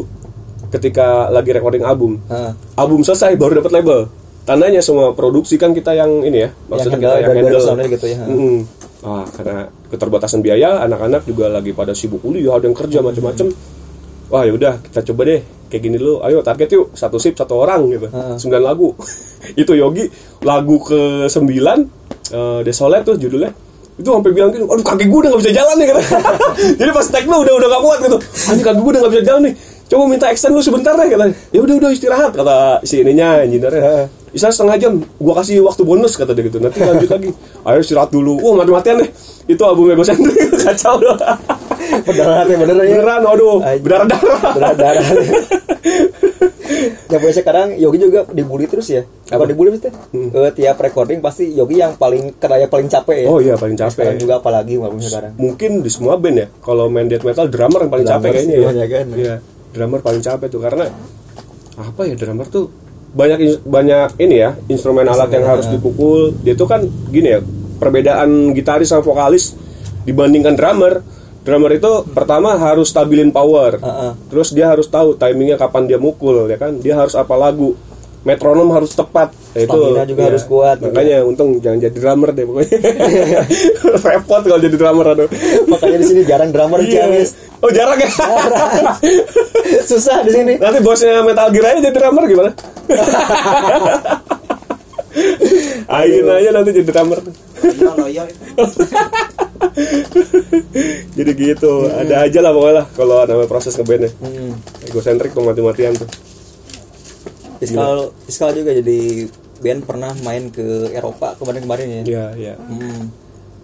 [0.68, 2.18] Ketika lagi recording album.
[2.28, 2.52] Ah.
[2.76, 4.00] Album selesai baru dapat label.
[4.44, 7.88] Tandanya semua produksi kan kita yang ini ya, maksudnya handle, kita yang dari- dari handle.
[7.88, 8.18] gitu ya.
[8.20, 8.58] Mm-mm.
[9.04, 13.52] Ah, karena keterbatasan biaya, anak-anak juga lagi pada sibuk kuliah, ada yang kerja macam-macam.
[14.32, 16.24] Wah, ya udah kita coba deh kayak gini dulu.
[16.24, 18.08] Ayo target yuk satu sip satu orang gitu.
[18.14, 18.96] Sembilan lagu.
[19.62, 20.08] Itu Yogi
[20.46, 21.78] lagu ke sembilan
[22.32, 23.52] eh, Desolate tuh judulnya.
[23.94, 25.88] Itu sampai bilang gitu, aduh kaki gue udah gak bisa jalan nih.
[26.82, 28.18] Jadi pas tag lu udah udah gak kuat gitu.
[28.50, 29.54] Anjir kaki gue udah gak bisa jalan nih.
[29.94, 31.38] Coba minta extend lu sebentar deh katanya.
[31.54, 36.18] Ya udah udah istirahat kata si ininya engineer Bisa setengah jam, gua kasih waktu bonus
[36.18, 36.58] kata dia gitu.
[36.58, 37.30] Nanti lanjut lagi.
[37.70, 38.42] Ayo istirahat dulu.
[38.42, 39.10] Wah mati-matian deh.
[39.46, 41.14] Itu album egosentrik kacau loh.
[42.10, 42.96] Beneran ya beneran ya.
[42.98, 43.84] Beneran, aduh, Anjing.
[43.86, 44.40] berdarah-darah.
[44.58, 45.06] Berdarah.
[46.84, 49.06] Ya pokoknya sekarang Yogi juga dibully terus ya.
[49.30, 49.94] Apa dibully terus teh?
[50.18, 53.28] Eh, tiap recording pasti Yogi yang paling kena yang paling capek ya.
[53.30, 54.24] Oh iya paling Sekarang capek.
[54.26, 55.32] juga apalagi walaupun sekarang.
[55.38, 56.48] Mungkin di semua band ya.
[56.66, 58.66] Kalau main death metal drummer yang paling Drummer capek sih kayaknya ya.
[58.66, 59.06] kebanyakan.
[59.14, 59.36] Iya,
[59.74, 60.88] drummer paling capek tuh karena
[61.74, 62.70] apa ya drummer tuh
[63.14, 66.34] banyak banyak ini ya instrumen alat yang harus dipukul.
[66.42, 67.40] Dia tuh kan gini ya
[67.78, 69.58] perbedaan gitaris sama vokalis
[70.06, 71.02] dibandingkan drummer.
[71.44, 73.76] drummer itu pertama harus stabilin power.
[74.32, 76.80] Terus dia harus tahu timingnya kapan dia mukul ya kan?
[76.80, 77.76] Dia harus apa lagu
[78.24, 79.36] metronom harus tepat.
[79.54, 82.78] Ya, Stamina juga harus kuat makanya untung jangan jadi drummer deh pokoknya.
[84.08, 85.30] Repot kalau jadi drummer aduh.
[85.68, 87.06] Makanya di sini jarang drummer Iya.
[87.06, 87.30] Ciamis.
[87.60, 88.10] oh jarang ya?
[89.90, 90.54] Susah di sini.
[90.58, 92.50] nanti bosnya Metal Gear aja jadi drummer gimana?
[95.94, 97.20] Ain aja nanti jadi drummer.
[101.14, 101.72] Jadi gitu.
[101.88, 104.52] Ada aja lah pokoknya lah kalau namanya proses ngeband ya Hmm.
[104.84, 106.08] egosentrik tuh mati-matian tuh
[107.66, 109.00] Fiskal, fiskal juga jadi
[109.58, 112.02] band pernah main ke Eropa kemarin-kemarin ya.
[112.04, 112.54] Iya, iya.
[112.58, 113.08] Hmm.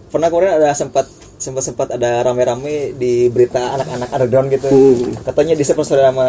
[0.08, 4.68] Pernah kemarin ada sempat sempat sempat ada rame-rame di berita anak-anak underground gitu.
[4.68, 5.16] Hmm.
[5.22, 6.28] Katanya disponsori sama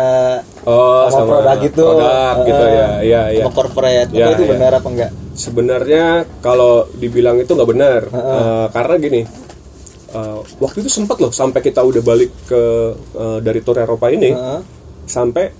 [0.64, 1.84] Oh, sama, sama produk gitu.
[1.84, 2.88] produk gitu Eh, ya.
[3.02, 3.44] Iya, iya.
[3.44, 4.10] Sama corporate.
[4.12, 4.50] Ya, itu ya.
[4.52, 5.12] benar apa enggak?
[5.34, 6.04] Sebenarnya
[6.40, 9.22] kalau dibilang itu nggak benar, Eh, karena gini,
[10.12, 12.62] eh, waktu itu sempat loh sampai kita udah balik ke
[12.96, 14.60] eh, dari tour Eropa ini, Heeh.
[15.04, 15.52] sampai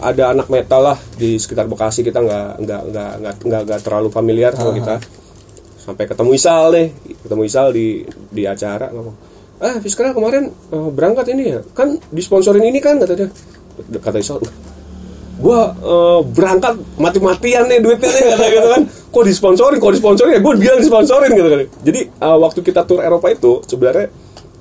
[0.00, 4.08] ada anak metal lah di sekitar Bekasi kita nggak nggak nggak nggak nggak nggak terlalu
[4.12, 5.00] familiar sama kita,
[5.80, 6.88] sampai ketemu Isal deh,
[7.24, 9.16] ketemu Isal di di acara ngomong,
[9.64, 13.28] ah Fiskra kemarin eh, berangkat ini ya, kan disponsorin ini kan kata dia,
[13.96, 14.52] kata Isal, "Uh,
[15.40, 18.82] gua eh, berangkat mati-matian nih duitnya nih kata gitu kan.
[19.16, 19.80] Kok disponsorin?
[19.80, 20.32] Kok disponsorin?
[20.36, 24.12] Ya gue bilang disponsorin gitu kan jadi eh, waktu kita tur Eropa itu sebenarnya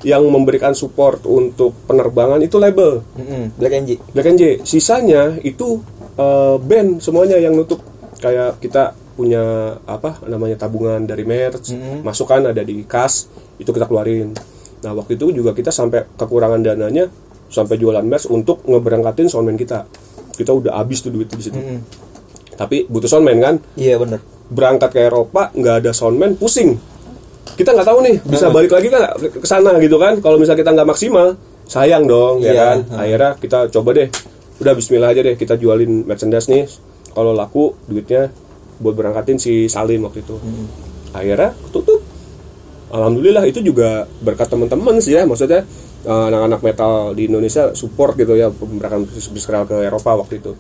[0.06, 3.02] yang memberikan support untuk penerbangan itu label.
[3.18, 3.58] Mm-mm.
[3.58, 3.89] Black NG.
[4.13, 5.82] Black NJ sisanya itu
[6.15, 7.82] eh, band semuanya yang nutup.
[8.22, 11.72] Kayak kita punya apa namanya tabungan dari merch
[12.04, 14.36] masukan ada di kas itu kita keluarin.
[14.84, 17.08] Nah waktu itu juga kita sampai kekurangan dananya
[17.48, 19.88] sampai jualan merch untuk ngeberangkatin soundman kita.
[20.36, 21.58] Kita udah habis tuh duit di situ.
[22.56, 23.56] Tapi butuh soundman kan?
[23.76, 24.22] Iya bener.
[24.46, 26.78] berangkat ke Eropa nggak ada soundman pusing
[27.53, 30.17] kita nggak tahu nih bisa balik lagi kan ke sana gitu kan?
[30.19, 31.27] Kalau misalnya kita nggak maksimal
[31.65, 32.77] sayang dong ya Iya, kan?
[32.97, 34.10] akhirnya kita coba deh.
[34.55, 36.65] Udah Bismillah aja deh kita jualin merchandise nih.
[37.13, 38.27] Kalau laku duitnya
[38.75, 40.36] buat berangkatin si Salim waktu itu.
[41.15, 42.03] Akhirnya tutup
[42.91, 45.23] Alhamdulillah itu juga berkat teman-teman sih ya.
[45.23, 45.63] Maksudnya
[46.03, 50.53] eh, anak-anak metal di Indonesia support gitu ya pemberangkatan biskral ke Eropa waktu itu.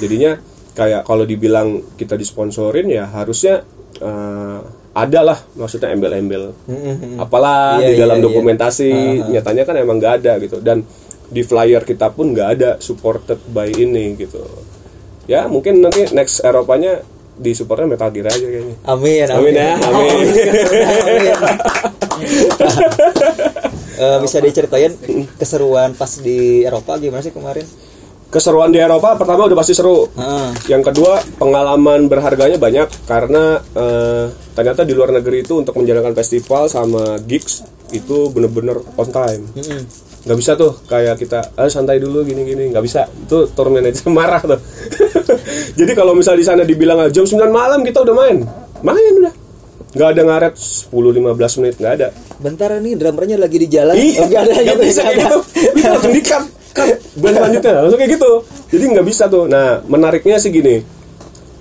[0.00, 0.36] Jadinya
[0.72, 3.64] kayak kalau dibilang kita disponsorin ya harusnya
[4.00, 4.60] eh,
[4.92, 7.16] ada lah maksudnya embel-embel Mm-mm.
[7.16, 8.28] apalah Iya, di dalam iya, iya.
[8.28, 8.88] dokumentasi
[9.32, 10.84] nyatanya kan emang nggak ada gitu dan
[11.32, 14.44] di flyer kita pun nggak ada supported by ini gitu
[15.24, 17.00] ya mungkin nanti next Eropanya
[17.32, 20.12] di supportnya Metal Gear aja kayaknya Amin, Amin ya, amin.
[20.12, 20.28] Amin.
[23.92, 24.90] Eh, bisa diceritain
[25.38, 27.62] keseruan pas di Eropa gimana sih kemarin?
[28.32, 30.50] Keseruan di Eropa pertama udah pasti seru Heeh.
[30.66, 36.66] yang kedua pengalaman berharganya banyak karena eh, ternyata di luar negeri itu untuk menjalankan festival
[36.66, 37.60] sama gigs
[37.92, 39.84] itu bener-bener on time Mm-mm.
[40.24, 44.40] nggak bisa tuh kayak kita ah, santai dulu gini-gini nggak bisa itu tour manager marah
[44.40, 44.56] tuh
[45.78, 48.48] jadi kalau misal di sana dibilang ah, jam 9 malam kita udah main
[48.80, 49.34] main udah
[49.92, 52.08] nggak ada ngaret 10-15 menit nggak ada
[52.42, 53.94] Bentar nih drummernya lagi di jalan.
[53.94, 54.82] Iya, Oh, nggak ada nggak gitu.
[54.82, 55.36] bisa nggak kayak ada.
[55.38, 55.70] gitu.
[55.78, 56.14] Bisa langsung
[56.72, 56.98] cut.
[57.20, 58.30] Band selanjutnya langsung kayak gitu.
[58.72, 59.44] Jadi nggak bisa tuh.
[59.46, 61.02] Nah, menariknya sih gini.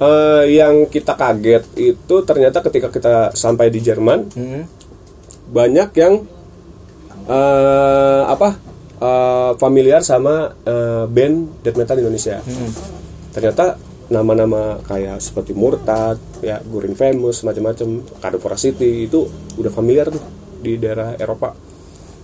[0.02, 4.66] Eh, yang kita kaget itu ternyata ketika kita sampai di Jerman Mm-mm.
[5.54, 6.26] banyak yang
[7.30, 8.58] eh apa
[8.98, 12.42] eh, familiar sama eh, band death metal Indonesia.
[13.30, 13.78] Ternyata
[14.10, 20.20] nama-nama kayak seperti Murtad, ya Gurin Famous, macam-macam, Carnivora City itu udah familiar tuh
[20.60, 21.54] di daerah Eropa.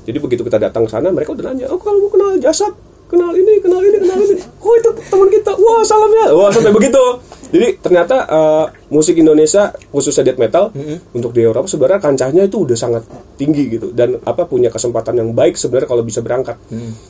[0.08, 2.72] Jadi begitu kita datang ke sana, mereka udah nanya, oh kalau mau kenal jasad,
[3.12, 4.39] kenal ini, kenal ini, kenal ini.
[4.63, 7.04] Oh itu teman kita, wah salam ya, wah sampai begitu.
[7.48, 10.72] Jadi ternyata eh, musik Indonesia khususnya death metal
[11.15, 13.08] untuk di Eropa sebenarnya kancahnya itu udah sangat
[13.39, 16.60] tinggi gitu dan apa punya kesempatan yang baik sebenarnya kalau bisa berangkat.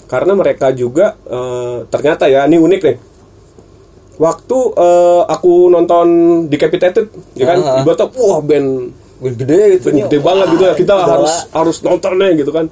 [0.06, 2.98] Karena mereka juga eh, ternyata ya ini unik nih.
[4.18, 6.06] Waktu eh, aku nonton
[6.50, 7.06] Decapitated,
[7.38, 8.70] ya kan, di Batam, wah band
[9.22, 9.88] gede gitu.
[9.94, 10.74] gede banget gitu ya.
[10.78, 12.70] Kita harus harus nontonnya gitu kan.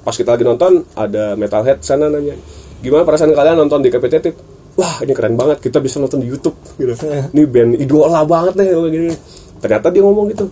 [0.00, 2.32] Pas kita lagi nonton ada metalhead sana nanya,
[2.80, 4.34] gimana perasaan kalian nonton Decapitated?
[4.78, 6.94] Wah ini keren banget, kita bisa nonton di YouTube gitu.
[7.34, 9.14] Ini band idola banget nih kayak gini.
[9.60, 10.46] Ternyata dia ngomong gitu.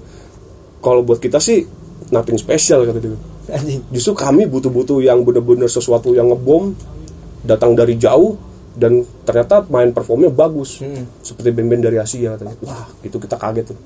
[0.85, 1.65] Kalau buat kita sih
[2.13, 3.17] nothing special kata dia.
[3.95, 6.77] Justru kami butuh-butuh yang bener-bener sesuatu yang ngebom
[7.47, 8.37] datang dari jauh
[8.77, 10.85] dan ternyata main performnya bagus
[11.25, 12.57] seperti band-band dari Asia katanya.
[12.63, 13.79] Wah, itu kita kaget tuh.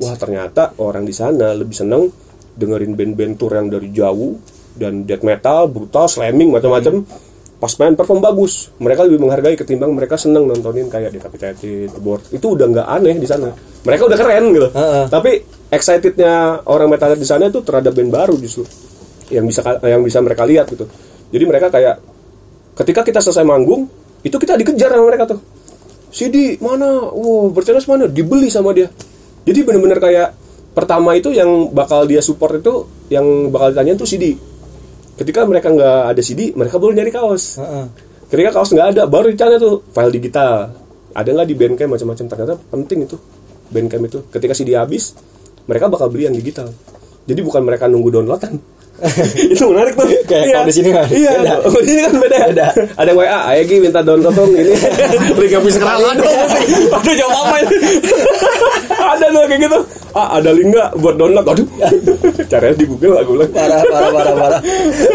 [0.00, 2.08] Wah, ternyata orang di sana lebih seneng
[2.56, 4.40] dengerin band-band tour yang dari jauh
[4.76, 7.04] dan death metal, brutal, slamming macam-macam.
[7.62, 12.26] Pas main perform bagus, mereka lebih menghargai ketimbang mereka seneng nontonin kayak Decapitated, Abort.
[12.34, 13.54] Itu udah nggak aneh di sana.
[13.86, 14.68] Mereka udah keren gitu.
[14.74, 15.04] Heeh.
[15.06, 15.32] Tapi
[15.72, 18.68] excitednya orang metal di sana itu terhadap band baru justru
[19.32, 20.84] yang bisa yang bisa mereka lihat gitu
[21.32, 21.96] jadi mereka kayak
[22.76, 23.88] ketika kita selesai manggung
[24.20, 25.40] itu kita dikejar sama mereka tuh
[26.12, 28.92] CD mana wow bercenas mana dibeli sama dia
[29.42, 30.28] jadi bener-bener kayak
[30.72, 34.38] pertama itu yang bakal dia support itu yang bakal ditanya tuh CD
[35.20, 37.60] ketika mereka nggak ada CD mereka baru nyari kaos.
[37.60, 37.86] Heeh.
[38.32, 40.72] ketika kaos nggak ada baru ditanya tuh file digital.
[41.12, 42.24] Ada nggak di Bandcamp macam-macam?
[42.24, 43.16] Ternyata penting itu
[43.68, 44.18] Bandcamp itu.
[44.32, 45.12] Ketika CD habis
[45.68, 46.72] mereka bakal beli yang digital.
[47.28, 48.56] Jadi bukan mereka nunggu downloadan
[49.52, 50.06] itu menarik tuh.
[50.28, 51.06] Kayak kalau di sini kan?
[51.10, 51.30] iya.
[51.40, 51.54] Beda.
[51.66, 52.38] Oh, di sini kan beda.
[52.52, 52.66] Beda.
[52.94, 54.74] ada yang WA ayo Gi minta download dong ini.
[55.40, 56.28] Link habis sekarang aduh
[57.00, 57.76] aduh jawab apa ini?
[59.12, 59.78] Ada tuh kayak gitu?
[60.12, 61.42] Ah ada link nggak buat download?
[61.42, 61.66] Aduh.
[62.46, 63.50] Caranya di Google aku bilang.
[63.50, 64.60] Parah, parah, parah, parah.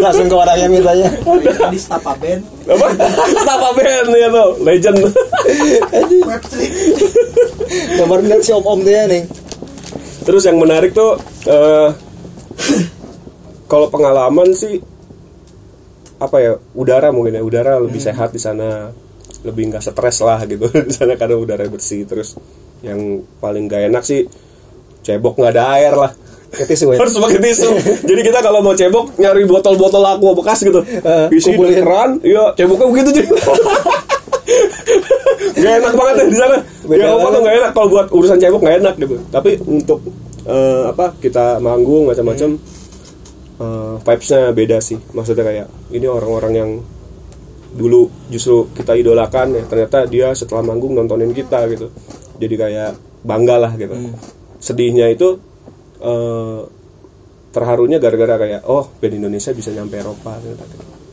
[0.04, 1.10] Langsung ke orangnya mintanya.
[1.72, 2.88] di Stapa Band apa?
[3.46, 4.50] Stapa Band ya tuh.
[4.66, 4.98] Legend.
[7.96, 9.24] Kemarin lihat si om-om dia nih.
[10.28, 11.16] Terus yang menarik tuh
[11.48, 11.90] eh
[13.67, 14.80] kalau pengalaman sih
[16.17, 18.91] apa ya udara mungkin ya udara lebih sehat di sana.
[19.45, 20.65] Lebih nggak stres lah gitu.
[20.89, 22.10] Di sana karena udara bersih.
[22.10, 22.34] Terus
[22.82, 24.25] yang paling gak enak sih
[25.06, 26.12] cebok nggak ada air lah.
[26.47, 26.97] Tisu ya.
[26.97, 27.69] harus pakai tisu.
[28.08, 30.80] Jadi kita kalau mau cebok nyari botol-botol aqua bekas gitu.
[30.82, 31.84] Eh, isi kumpulin.
[31.84, 33.30] keran iya ceboknya begitu jadi
[35.58, 36.58] gak enak banget di sana.
[36.88, 37.71] Beda ya apa tuh gak enak?
[37.75, 39.15] Kalau buat urusan cebok gak enak gitu.
[39.30, 39.99] Tapi untuk
[40.47, 42.58] eh, apa kita manggung macam-macam
[43.62, 44.98] eh, vibesnya beda sih.
[45.13, 46.72] Maksudnya kayak ini orang-orang yang
[47.78, 51.91] dulu justru kita idolakan ya ternyata dia setelah manggung nontonin kita gitu.
[52.38, 52.91] Jadi kayak
[53.26, 53.93] bangga lah gitu.
[54.62, 55.38] Sedihnya itu
[56.02, 56.62] eh,
[57.54, 60.65] terharunya gara-gara kayak oh band Indonesia bisa nyampe Eropa ternyata.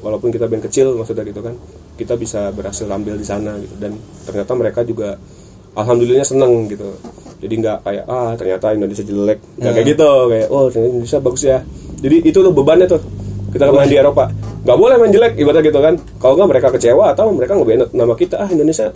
[0.04, 1.56] walaupun kita band kecil maksudnya gitu kan
[1.96, 3.72] kita bisa berhasil tampil di sana gitu.
[3.80, 3.96] Dan
[4.28, 5.16] ternyata mereka juga
[5.72, 6.92] alhamdulillah seneng gitu
[7.42, 11.42] jadi nggak kayak ah ternyata Indonesia jelek nggak kayak gitu kayak oh ternyata Indonesia bagus
[11.42, 11.58] ya
[11.98, 13.00] jadi itu tuh bebannya tuh
[13.50, 14.30] kita main di Eropa
[14.64, 18.14] nggak boleh main jelek ibaratnya gitu kan kalau nggak mereka kecewa atau mereka ngebenet nama
[18.16, 18.90] kita ah Indonesia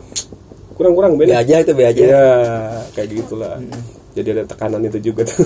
[0.79, 1.99] kurang-kurang Be benet aja itu be aja.
[2.07, 2.27] Iya,
[2.95, 3.59] kayak gitulah.
[4.15, 5.43] Jadi ada tekanan itu juga tuh.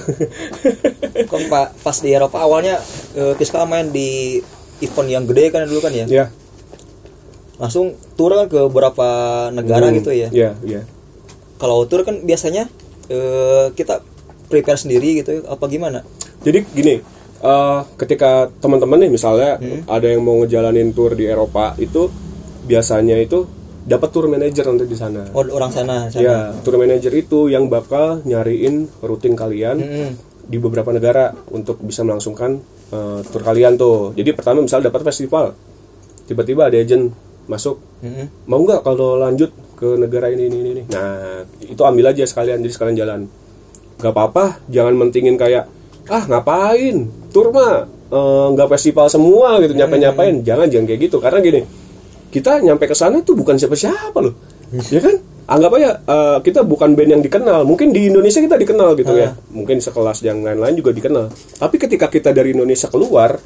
[1.33, 2.77] Kan Pak pas di Eropa awalnya
[3.41, 4.45] Kiska main di
[4.85, 6.05] event yang gede kan dulu kan ya.
[6.05, 6.27] ya.
[7.57, 9.09] Langsung tur kan ke beberapa
[9.57, 10.29] negara Hmm, gitu ya.
[10.29, 10.81] Iya, iya.
[11.63, 12.67] Kalau tur kan biasanya
[13.07, 14.03] eh, kita
[14.51, 16.03] prepare sendiri gitu apa gimana?
[16.43, 16.99] Jadi gini,
[17.39, 19.87] eh, ketika teman-teman nih misalnya Hmm.
[19.87, 22.11] ada yang mau ngejalanin tour di Eropa itu
[22.67, 23.47] biasanya itu
[23.83, 25.31] dapat tour manager nanti di sana.
[25.35, 26.11] Oh orang sana.
[26.11, 26.23] sana.
[26.23, 30.11] Ya, tour manager itu yang bakal nyariin routing kalian Mm-mm.
[30.47, 32.59] di beberapa negara untuk bisa melangsungkan
[32.91, 34.15] eh, tour kalian tuh.
[34.15, 35.55] Jadi pertama misalnya dapat festival,
[36.27, 37.11] tiba-tiba ada agent
[37.47, 38.47] masuk Mm-mm.
[38.47, 39.51] mau nggak kalau lanjut
[39.83, 43.21] ke negara ini ini ini nah itu ambil aja sekalian jadi sekalian jalan.
[43.99, 45.67] Nggak apa-apa jangan mentingin kayak
[46.07, 47.11] ah ngapain?
[47.35, 51.19] Tur mah eh, nggak festival semua gitu nyampe nyapain jangan jangan kayak gitu.
[51.19, 51.61] Karena gini
[52.31, 54.35] kita nyampe ke sana itu bukan siapa-siapa loh.
[54.95, 55.19] Ya kan?
[55.51, 57.67] Anggap aja eh, kita bukan band yang dikenal.
[57.67, 59.35] Mungkin di Indonesia kita dikenal gitu ya.
[59.51, 61.27] Mungkin sekelas yang lain-lain juga dikenal.
[61.59, 63.37] Tapi ketika kita dari Indonesia keluar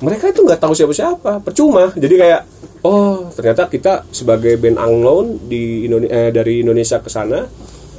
[0.00, 1.42] mereka itu nggak tahu siapa-siapa.
[1.42, 1.90] Percuma.
[1.98, 2.40] Jadi kayak
[2.82, 3.30] oh.
[3.32, 7.46] Ternyata kita sebagai band unknown di Indonesia eh, dari Indonesia ke sana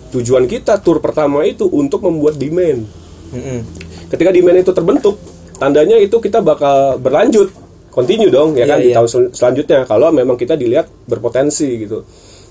[0.07, 2.87] tujuan kita tour pertama itu untuk membuat demand.
[3.27, 3.59] Mm-mm.
[4.07, 5.19] ketika demand itu terbentuk
[5.55, 7.51] tandanya itu kita bakal berlanjut.
[7.91, 8.95] Continue dong ya Iya, kan di iya.
[8.95, 12.05] tahun sel- selanjutnya kalau memang kita dilihat berpotensi gitu.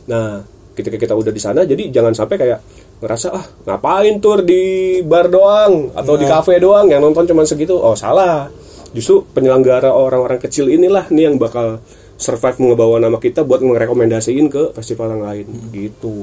[0.04, 0.42] Nah
[0.74, 2.60] ketika kita udah di sana jadi jangan sampai kayak
[2.96, 4.60] ngerasa ah ngapain tour di
[5.00, 6.42] bar doang atau di Nah.
[6.42, 6.90] kafe doang?
[6.90, 7.72] Yang nonton cuma segitu.
[7.72, 8.50] Oh salah.
[8.90, 11.78] Justru penyelenggara orang-orang kecil inilah nih yang bakal
[12.16, 15.68] survive ngebawa nama kita buat merekomendasiin ke festival yang lain Hmm.
[15.72, 16.16] gitu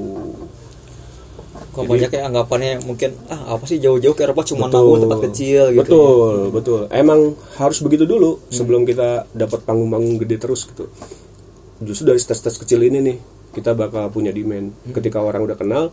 [1.73, 5.09] Kok banyak kayak anggapannya mungkin ah apa sih jauh-jauh ke Eropa cuma Betul.
[5.09, 5.81] tempat kecil gitu.
[5.81, 6.81] Betul, betul.
[6.93, 10.85] Emang harus begitu dulu sebelum kita dapat panggung-panggung gede terus gitu.
[11.81, 13.17] Justru dari tes-tes kecil ini nih
[13.57, 14.69] kita bakal punya demand.
[14.93, 15.89] Ketika orang udah kenal,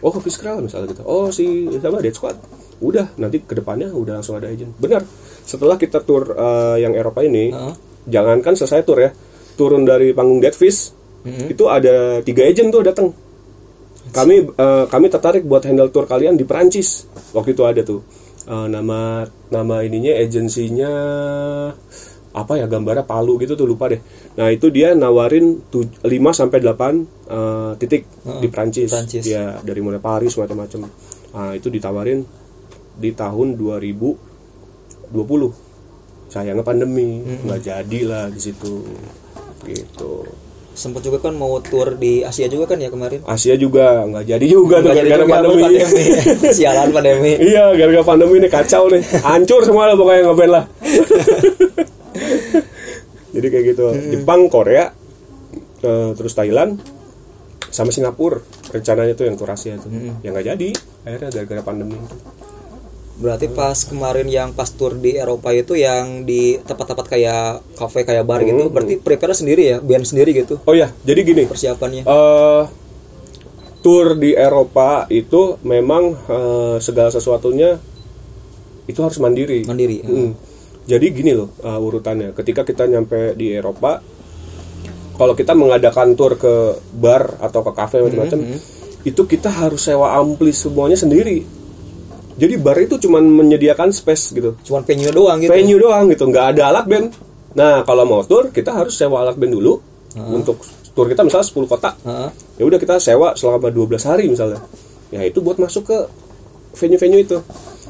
[0.00, 1.04] oh Fiskral misalnya gitu.
[1.04, 2.40] Oh si siapa Dead Squad.
[2.80, 4.72] Udah, nanti ke depannya udah langsung ada agent.
[4.80, 5.04] Benar.
[5.44, 7.74] Setelah kita tur eh, yang Eropa ini, Heeh.
[8.08, 9.12] jangankan selesai tur ya,
[9.60, 11.52] turun dari panggung Dead Fish, Mhm.
[11.52, 13.12] itu ada tiga agent tuh datang
[14.10, 17.04] kami eh, kami tertarik buat handle tour kalian di Perancis.
[17.30, 18.00] Waktu itu ada tuh.
[18.42, 20.90] Eh, nama nama ininya agensinya
[22.30, 24.00] apa ya gambarnya Palu gitu tuh lupa deh.
[24.34, 25.60] Nah itu dia nawarin
[26.00, 26.00] 5
[26.32, 28.90] sampai 8 eh, titik Heeh, di Perancis.
[28.90, 29.24] Perancis.
[29.26, 30.88] ya dari mulai Paris macam-macam.
[31.30, 32.24] Nah itu ditawarin
[32.96, 35.52] di tahun 2020
[36.30, 38.82] sayangnya pandemi nggak jadi lah di situ
[39.68, 40.24] gitu
[40.70, 43.20] Sempet juga kan mau tour di Asia juga kan ya kemarin.
[43.26, 45.62] Asia juga nggak jadi juga tuh Nggak gara-gara pandemi.
[45.66, 46.04] pandemi.
[46.56, 47.32] Sialan pandemi.
[47.42, 49.02] iya, gara-gara pandemi ini kacau nih.
[49.20, 50.64] Hancur semua lah pokoknya ngeband lah.
[53.34, 53.86] Jadi kayak gitu.
[54.10, 54.90] Jepang, Korea,
[55.82, 56.82] eh, terus Thailand,
[57.70, 58.42] sama Singapura.
[58.70, 59.90] Rencananya tuh yang tur Asia tuh.
[60.22, 60.68] Yang nggak jadi.
[61.06, 61.96] Akhirnya gara-gara pandemi.
[63.20, 68.24] Berarti pas kemarin yang pas tour di Eropa itu yang di tempat-tempat kayak kafe kayak
[68.24, 71.44] bar gitu, berarti prepare sendiri ya, band sendiri gitu Oh ya, jadi gini.
[71.44, 72.08] persiapannya.
[72.08, 72.64] eh
[73.80, 77.76] tour di Eropa itu memang eh, segala sesuatunya
[78.88, 79.68] itu harus mandiri.
[79.68, 80.00] Mandiri.
[80.00, 80.32] Mm.
[80.88, 82.32] Jadi gini loh eh, urutannya.
[82.32, 84.00] Ketika kita nyampe di Eropa,
[85.20, 88.56] kalau kita mengadakan tour ke bar atau ke kafe macam-macam,
[89.04, 91.59] itu kita harus sewa ampli semuanya sendiri.
[92.40, 94.56] Jadi bar itu cuman menyediakan space gitu.
[94.62, 95.52] Cuman venue doang gitu.
[95.52, 97.06] venue doang gitu nggak ada alat band.
[97.52, 99.76] Nah kalau mau tour kita harus sewa alat band dulu.
[100.16, 100.56] Untuk
[100.90, 101.90] tour kita misalnya 10 kota.
[102.00, 102.30] Heeh.
[102.56, 104.58] ya udah kita sewa selama 12 hari misalnya.
[105.08, 105.98] Ya itu buat masuk ke
[106.72, 107.38] venue-venue itu.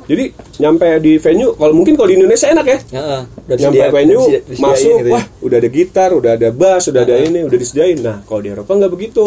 [0.03, 0.25] Jadi
[0.59, 2.79] nyampe di venue kalau mungkin kalau di Indonesia enak ya.
[2.93, 3.21] Heeh.
[3.47, 5.15] Udah nyampe disedia- venue disediain masuk gitu ya.
[5.15, 7.99] wah udah ada gitar udah ada bass udah ada ini udah disediain.
[8.01, 9.25] Nah kalau di Eropa nggak begitu.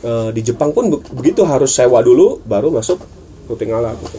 [0.00, 3.00] Eh, di Jepang pun be- begitu harus sewa dulu baru masuk
[3.48, 4.18] routing alat gitu.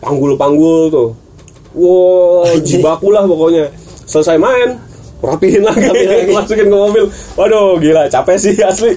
[0.00, 1.10] panggul-panggul tuh.
[1.76, 3.70] Wow jibaku lah pokoknya.
[4.06, 4.78] Selesai main
[5.20, 5.84] rapihin lagi,
[6.36, 7.04] masukin ke mobil.
[7.36, 8.96] Waduh gila capek sih asli.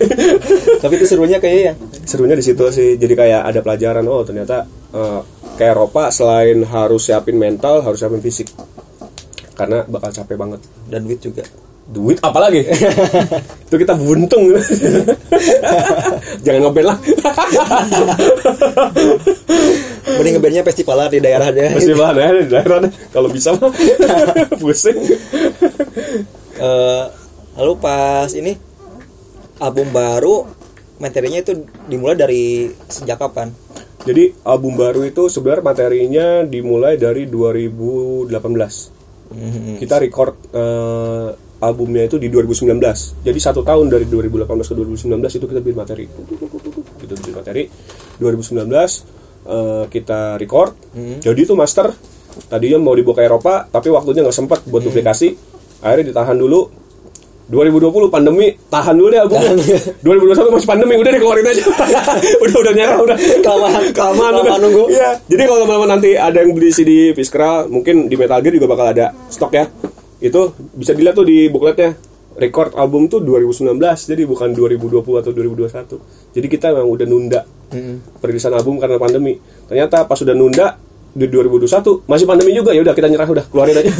[0.79, 1.73] Tapi itu serunya kayak ya.
[2.07, 2.95] serunya di situ sih.
[2.95, 4.63] Jadi kayak ada pelajaran oh ternyata
[4.95, 5.19] eh,
[5.59, 8.49] kayak Eropa selain harus siapin mental harus siapin fisik.
[9.53, 10.61] Karena bakal capek banget.
[10.89, 11.45] Dan duit juga.
[11.83, 12.63] Duit apa lagi?
[13.67, 14.55] Itu kita buntung.
[16.45, 16.97] Jangan ngeband lah.
[20.17, 21.73] Mending ngebandnya festivalan di daerah aja.
[21.75, 23.71] masih bahan ya di daerah deh kalau bisa mah.
[24.61, 24.97] Pusing.
[26.53, 27.03] Eh,
[27.57, 28.55] lalu pas ini
[29.59, 30.47] album baru
[31.01, 33.51] materinya itu dimulai dari sejak kapan?
[34.03, 38.91] jadi album baru itu sebenarnya materinya dimulai dari 2018
[39.33, 39.81] Mhm.
[39.81, 41.29] kita record eh,
[41.63, 42.75] albumnya itu di 2019
[43.21, 46.05] jadi satu tahun dari 2018 ke 2019 itu kita bikin materi.
[46.99, 47.63] Kita bikin materi.
[48.19, 48.67] 2019
[49.45, 50.71] eh, kita record.
[51.19, 51.95] Jadi itu master.
[52.43, 55.33] Tadinya mau dibawa ke Eropa tapi waktunya nggak sempat buat duplikasi.
[55.79, 56.83] Akhirnya ditahan dulu.
[57.43, 58.55] 2020 pandemi.
[58.55, 59.51] Tahan dulu deh albumnya.
[59.99, 61.63] 2021 masih pandemi udah dikeluarin aja.
[62.43, 63.17] Udah udah nyerah udah.
[63.39, 64.83] Kelamaan- kelamaan nunggu.
[64.89, 68.67] Iya, jadi kalau teman-teman nanti ada yang beli CD Fiskra, mungkin di Metal Gear juga
[68.67, 69.67] bakal ada stok ya.
[70.23, 71.93] Itu bisa dilihat tuh di bukletnya.
[72.33, 73.77] Record album tuh 2019,
[74.09, 76.33] jadi bukan 2020 atau 2021.
[76.33, 77.45] Jadi kita memang udah nunda
[78.17, 79.37] perilisan album karena pandemi.
[79.69, 80.73] Ternyata pas sudah nunda
[81.13, 83.85] di 2021 masih pandemi juga ya udah kita nyerah udah keluarin aja.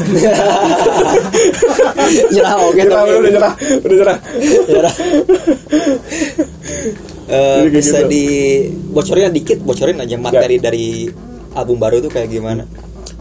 [2.34, 3.54] Nyerah oke nyerah, tapi- udah, udah nyerah,
[3.86, 4.18] udah nyerah.
[4.66, 4.94] Nyerah.
[7.30, 8.10] Jadi kayak bisa gitu.
[8.10, 11.06] dibocorin dikit, bocorin aja materi dari
[11.54, 12.66] album baru itu kayak gimana?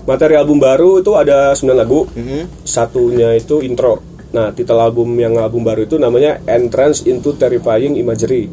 [0.02, 2.06] Materi album baru itu ada 9 lagu.
[2.10, 2.66] Mhm.
[2.66, 4.02] Satunya itu intro.
[4.32, 8.48] Nah, titel album yang album baru itu namanya Entrance into Terrifying Imagery.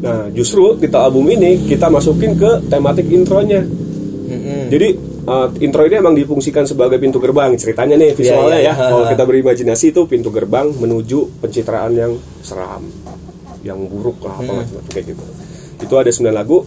[0.00, 3.60] Nah, justru titel album ini kita masukin ke tematik intronya.
[3.64, 4.70] Mhm.
[4.70, 4.88] Jadi
[5.26, 8.74] uh, intro ini emang difungsikan sebagai pintu gerbang ceritanya nih visualnya Iya, iya.
[8.76, 8.88] ya.
[8.94, 12.84] Kalau kita berimajinasi itu pintu gerbang menuju pencitraan yang seram,
[13.66, 15.24] yang buruk lah apa macam-macam kayak gitu.
[15.82, 16.64] Itu ada 9 lagu.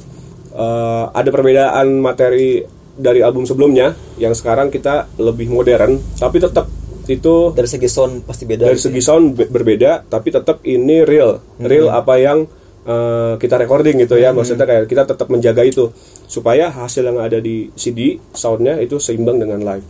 [0.58, 2.66] Uh, ada perbedaan materi
[2.98, 6.66] dari album sebelumnya yang sekarang kita lebih modern, tapi tetap
[7.08, 8.66] itu Dari segi sound pasti beda.
[8.66, 9.06] dari gitu segi ya.
[9.06, 12.44] sound be- berbeda tapi tetap ini real real apa yang
[12.84, 15.88] uh, kita recording gitu ya maksudnya kayak kita tetap menjaga itu
[16.26, 19.88] supaya hasil yang ada di CD soundnya itu seimbang dengan live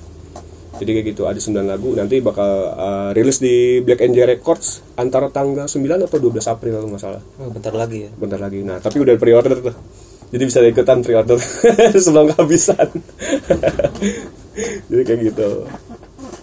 [0.77, 5.25] jadi kayak gitu ada 9 lagu nanti bakal uh, rilis di Black Angel Records antara
[5.27, 8.09] tanggal 9 atau 12 April kalau nggak salah Oh, bentar lagi ya.
[8.13, 9.73] bentar lagi nah tapi udah pre-order tuh
[10.27, 11.39] jadi bisa ikutan pre-order
[12.03, 12.87] sebelum kehabisan
[14.87, 15.49] jadi kayak gitu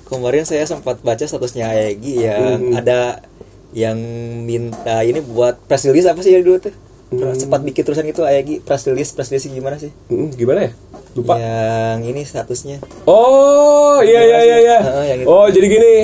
[0.05, 2.77] Kemarin saya sempat baca statusnya Aegi yang Mhm.
[2.77, 3.25] ada
[3.73, 3.99] yang
[4.43, 6.75] minta ini buat press release apa sih ya dulu tuh?
[7.11, 7.35] Hmm.
[7.35, 9.91] Sempat bikin tulisan itu Aegi press release press release gimana sih?
[10.07, 10.73] Mm, gimana ya
[11.15, 12.79] lupa Yang ini statusnya.
[13.05, 14.79] Oh iya iya iya iya.
[15.25, 15.95] Oh jadi gini,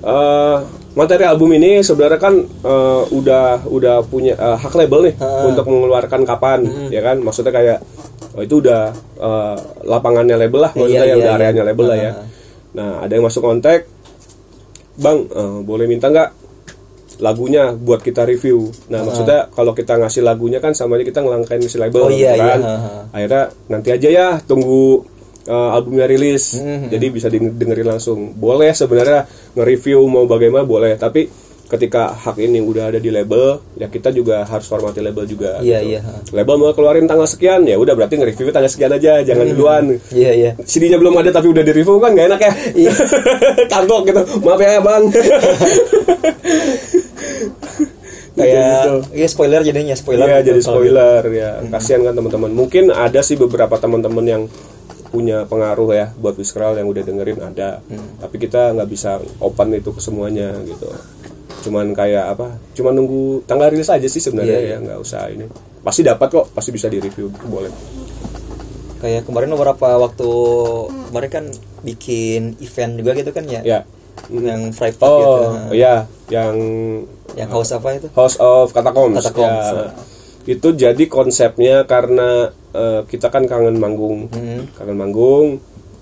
[0.00, 0.56] eh,
[0.92, 5.44] materi album ini sebenarnya kan eh, udah udah punya eh, hak label nih Heeh.
[5.48, 7.18] untuk mengeluarkan kapan, ya kan?
[7.18, 7.78] Maksudnya kayak
[8.32, 11.40] oh, itu udah eh, lapangannya label lah, maksudnya Iya, yang iya, udah iya.
[11.42, 12.12] areanya label lah ya.
[12.68, 13.84] Nah ada yang masuk kontak,
[14.96, 16.30] bang eh, boleh minta nggak
[17.18, 18.70] lagunya buat kita review.
[18.90, 22.30] Nah maksudnya kalau kita ngasih lagunya kan sama aja kita ngelangkain si label, Oh, iya,
[22.30, 22.60] gitu kan?
[22.60, 23.02] iya, heeh.
[23.10, 25.02] akhirnya nanti aja ya tunggu
[25.48, 26.86] uh, albumnya rilis Mhm.
[26.88, 31.26] jadi bisa dengerin langsung boleh sebenarnya nge-review mau bagaimana boleh tapi
[31.68, 35.80] ketika hak ini udah ada di label ya kita juga harus hormati label juga Iya,
[35.80, 35.90] gitu.
[35.90, 36.00] iya.
[36.32, 40.32] label mau keluarin tanggal sekian ya udah berarti nge-review tanggal sekian aja jangan duluan Iya
[40.32, 40.50] iya.
[40.58, 42.92] CD-nya belum ada tapi udah di review kan gak enak ya Iya.
[43.74, 45.02] kagok gitu maaf ya bang
[48.32, 48.94] Kayak Gitu.
[49.12, 50.24] iya spoiler jadinya spoiler.
[50.24, 54.42] Iya gitu jadi kalau spoiler ya kasihan kan teman-teman mungkin ada sih beberapa teman-teman yang
[55.08, 57.80] punya pengaruh ya buat Wiskral yang udah dengerin ada
[58.18, 60.88] tapi kita nggak bisa open itu ke semuanya gitu
[61.58, 64.76] cuman kayak apa cuman nunggu tanggal rilis aja sih sebenarnya Iya, iya.
[64.76, 65.48] ya nggak usah ini
[65.80, 67.72] pasti dapat kok pasti bisa di review boleh
[68.98, 70.28] kayak kemarin beberapa waktu
[71.08, 71.44] kemarin kan
[71.80, 73.62] bikin event juga gitu kan ya.
[73.62, 73.80] ya
[74.28, 75.30] Yang private gitu.
[75.30, 76.56] oh ya yang
[77.32, 78.08] Yang house apa itu?
[78.10, 79.14] House of Catacombs.
[79.16, 79.78] Catacombs, Ya.
[79.78, 79.88] ya.
[80.48, 84.68] Itu jadi konsepnya karena eh, kita kan kangen manggung, Hmm.
[84.74, 85.48] kangen manggung.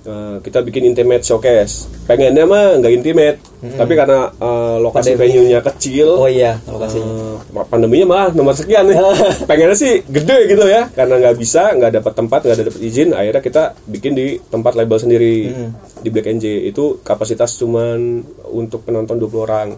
[0.05, 1.91] eh, kita bikin intimate showcase.
[2.07, 3.43] Pengennya mah nggak intimate,
[3.75, 5.19] tapi karena eh, lokasi Hmm.
[5.19, 5.43] Pandemi.
[5.43, 7.11] venue-nya kecil, Oh iya, lokasinya.
[7.35, 8.95] eh, pandeminya mah nomor sekian nih.
[9.51, 13.09] Pengennya sih gede gitu ya, karena nggak bisa, nggak dapat tempat, nggak dapat izin.
[13.13, 15.71] Akhirnya kita bikin di tempat label sendiri Hmm.
[15.99, 16.45] di Black NJ.
[16.65, 19.75] Itu kapasitas cuman untuk penonton 20 orang.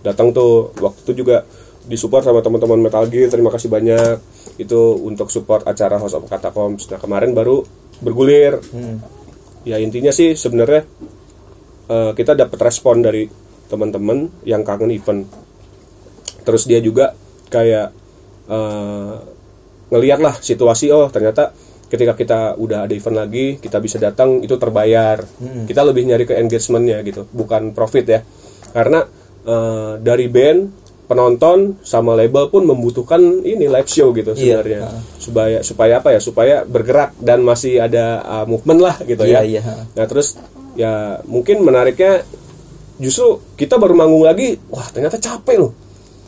[0.00, 1.42] Datang tuh waktu itu juga
[1.86, 3.30] disupport sama teman-teman Metal Gear.
[3.30, 4.18] Terima kasih banyak.
[4.58, 6.86] Itu untuk support acara House of Catacombs.
[6.90, 7.66] Nah kemarin baru
[8.02, 8.58] bergulir.
[8.70, 9.02] Hmm.
[9.62, 10.86] Ya intinya sih sebenarnya
[11.90, 13.26] eh, kita dapat respon dari
[13.70, 15.26] teman-teman yang kangen event.
[16.42, 17.14] Terus dia juga
[17.50, 17.88] kayak
[18.50, 19.14] eh,
[19.92, 21.52] ngeliat lah situasi oh ternyata
[21.92, 25.22] ketika kita udah ada event lagi kita bisa datang itu terbayar.
[25.68, 28.20] Kita lebih nyari ke engagementnya gitu, bukan profit ya.
[28.74, 29.06] Karena
[29.46, 30.81] eh, dari band
[31.12, 34.80] penonton sama label pun membutuhkan ini live show gitu Iya, sebenarnya.
[34.82, 34.90] Ha.
[35.16, 36.18] supaya supaya apa ya?
[36.18, 39.60] Supaya bergerak dan masih ada uh, movement lah gitu Iya, ya.
[39.60, 39.84] ha.
[39.92, 40.40] nah terus
[40.72, 42.24] ya mungkin menariknya
[42.96, 45.72] justru kita baru manggung lagi wah ternyata capek loh.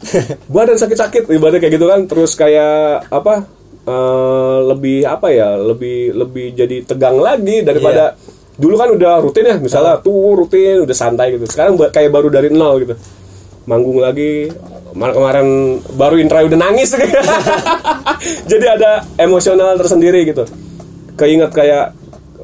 [0.53, 2.05] Badan sakit-sakit ibaratnya kayak gitu kan.
[2.05, 3.49] Terus kayak apa
[3.85, 8.13] eh, lebih apa ya lebih lebih jadi tegang lagi daripada
[8.55, 9.57] dulu kan udah rutin ya.
[9.57, 11.49] Misalnya tuh rutin udah santai gitu.
[11.49, 12.95] Sekarang kayak baru dari nol gitu.
[13.65, 14.53] Manggung lagi
[14.95, 15.47] Kemar- kemarin
[15.93, 16.95] baru intro udah nangis.
[18.51, 20.47] Jadi ada emosional tersendiri gitu.
[21.15, 21.95] Keinget kayak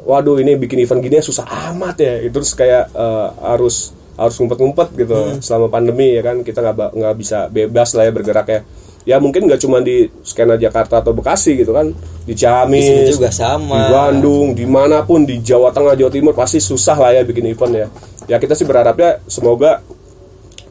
[0.03, 2.15] waduh ini bikin event gini susah amat ya.
[2.21, 6.43] Itu terus kayak eh, harus harus ngumpet-ngumpet gitu selama pandemi ya kan.
[6.43, 8.61] Kita nggak nggak bisa bebas lah ya bergerak ya.
[9.09, 11.95] Ya mungkin nggak cuma di skena Jakarta atau Bekasi gitu kan.
[12.27, 13.79] Di Di Ciamis sini juga sama.
[13.79, 17.47] di Bandung di mana pun di Jawa Tengah Jawa Timur pasti susah lah ya bikin
[17.47, 17.87] event ya.
[18.27, 19.81] Ya kita sih berharapnya semoga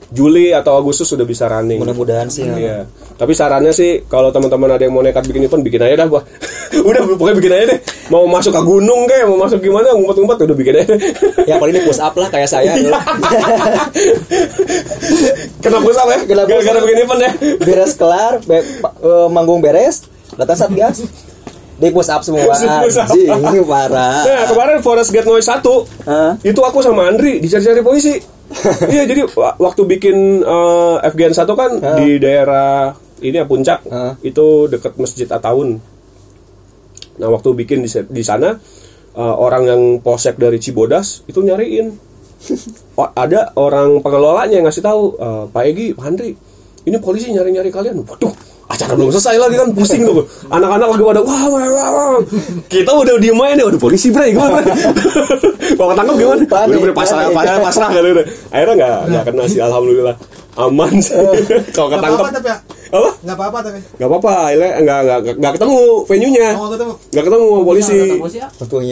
[0.09, 2.41] Juli atau Agustus sudah bisa running Mudah-mudahan sih.
[2.41, 2.55] ya.
[2.55, 2.77] Iya.
[3.13, 6.23] Tapi sarannya sih kalau teman-teman ada yang mau nekat bikin event bikin aja dah, Bah.
[6.89, 7.79] udah pokoknya bikin aja deh.
[8.07, 10.93] Mau masuk ke gunung kayak mau masuk gimana ngumpet-ngumpet udah bikin aja.
[11.49, 12.93] Ya paling ini push up lah kayak saya dulu.
[15.59, 16.17] Kenapa usah ya?
[16.25, 16.81] Kena push up.
[16.81, 17.31] bikin event ya.
[17.59, 21.05] beres kelar, be- eh, manggung beres, datang satgas.
[21.75, 22.43] Di push up semua.
[22.43, 22.65] Push
[22.97, 23.13] up.
[23.13, 24.21] Anjing, parah.
[24.21, 25.63] Nah, kemarin Forest Gate Noise 1
[26.03, 26.31] Hah?
[26.41, 28.19] itu aku sama Andri dicari-cari polisi.
[28.93, 31.71] iya, jadi wa- waktu bikin eh, FGN 1 kan
[32.01, 34.15] di daerah ini ya puncak Hah?
[34.21, 35.77] itu deket Masjid Ataun.
[37.19, 38.55] Nah, waktu bikin di, di sana
[39.13, 41.87] eh, orang yang posek dari Cibodas itu nyariin.
[42.99, 46.35] Oh, ada orang pengelolanya yang ngasih tahu, "Eh, Pak Egi, Pak Andri,
[46.83, 48.03] ini polisi nyari-nyari kalian.
[48.03, 48.35] Waduh,
[48.69, 50.21] acara belum selesai lagi kan pusing tuh.
[50.47, 52.21] Anak-anak lagi pada wah wah wah.
[52.69, 54.61] Kita udah diem aja nih, udah polisi bre gimana?
[55.77, 56.43] Kalau ketangkep gimana?
[56.45, 58.25] Panik, udah udah pasrah pasrah pasrah kan udah.
[58.53, 60.15] Akhirnya nggak nggak kena sih alhamdulillah.
[60.59, 61.17] Aman sih.
[61.75, 62.57] Kalau Nggak ketangkep ya.
[62.89, 63.09] apa?
[63.21, 63.79] Nggak apa-apa tapi.
[63.95, 66.47] Nggak apa-apa, akhirnya nggak nggak nggak ketemu venue-nya.
[66.49, 66.93] Oh, nggak ketemu.
[67.09, 67.97] Nggak ketemu sama polisi.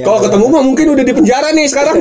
[0.02, 1.98] Kalau ketemu mah mungkin udah di penjara nih sekarang.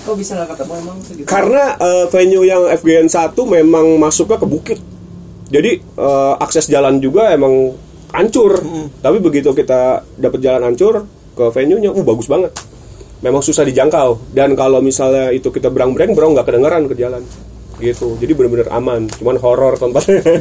[0.00, 0.96] Kok, bisa nggak ketemu emang?
[1.28, 4.78] Karena eh, venue yang FGN 1 memang masuknya ke bukit.
[5.46, 7.86] Jadi eh, akses jalan juga emang
[8.16, 8.52] hancur.
[9.02, 11.04] Tapi begitu kita dapat jalan hancur
[11.36, 12.52] ke venue-nya, uh bagus banget.
[13.20, 14.32] Memang susah dijangkau.
[14.32, 17.22] Dan kalau misalnya itu kita berang-berang, berang nggak kedengeran ke jalan.
[17.76, 18.16] Gitu.
[18.16, 19.04] Jadi bener-bener aman.
[19.20, 20.24] Cuman horor tempatnya.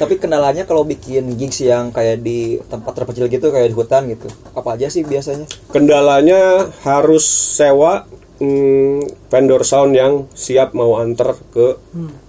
[0.00, 4.28] Tapi kendalanya kalau bikin gigs yang kayak di tempat terpencil gitu, kayak di hutan gitu.
[4.52, 5.48] Apa aja sih biasanya?
[5.72, 7.24] Kendalanya harus
[7.56, 8.04] sewa
[8.36, 11.80] mm, vendor sound yang siap mau anter ke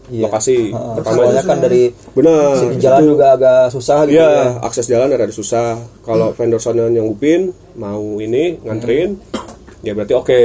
[0.07, 0.27] Iya.
[0.27, 0.71] lokasi.
[0.71, 2.59] Pertama soalnya kan dari Benar.
[2.59, 3.09] segi jalan itu.
[3.09, 4.45] juga agak susah gitu Iya, ya.
[4.59, 5.69] akses jalan ada susah.
[6.01, 9.15] Kalau vendor sound yang nyangupin mau ini nganterin,
[9.79, 10.41] ya berarti oke.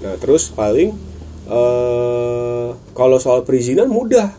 [0.00, 0.96] Nah terus paling
[1.46, 4.32] eh kalau soal perizinan mudah,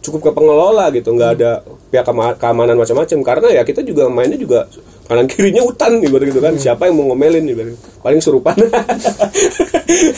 [0.00, 1.50] cukup ke pengelola gitu nggak ada
[1.88, 4.70] pihak keamanan macam-macam karena ya kita juga mainnya juga
[5.06, 8.54] kanan kirinya hutan ibarat gitu kan siapa yang mau ngomelin ibarat paling surupan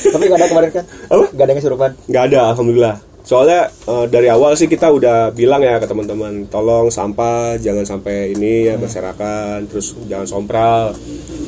[0.08, 0.84] Tapi nggak ada kemarin kan?
[1.08, 1.24] Apa?
[1.28, 1.90] Nggak ada yang kesurupan.
[2.04, 2.94] nggak ada alhamdulillah
[3.28, 8.32] soalnya eh, dari awal sih kita udah bilang ya ke teman-teman tolong sampah jangan sampai
[8.32, 10.96] ini ya berserakan terus jangan sompral.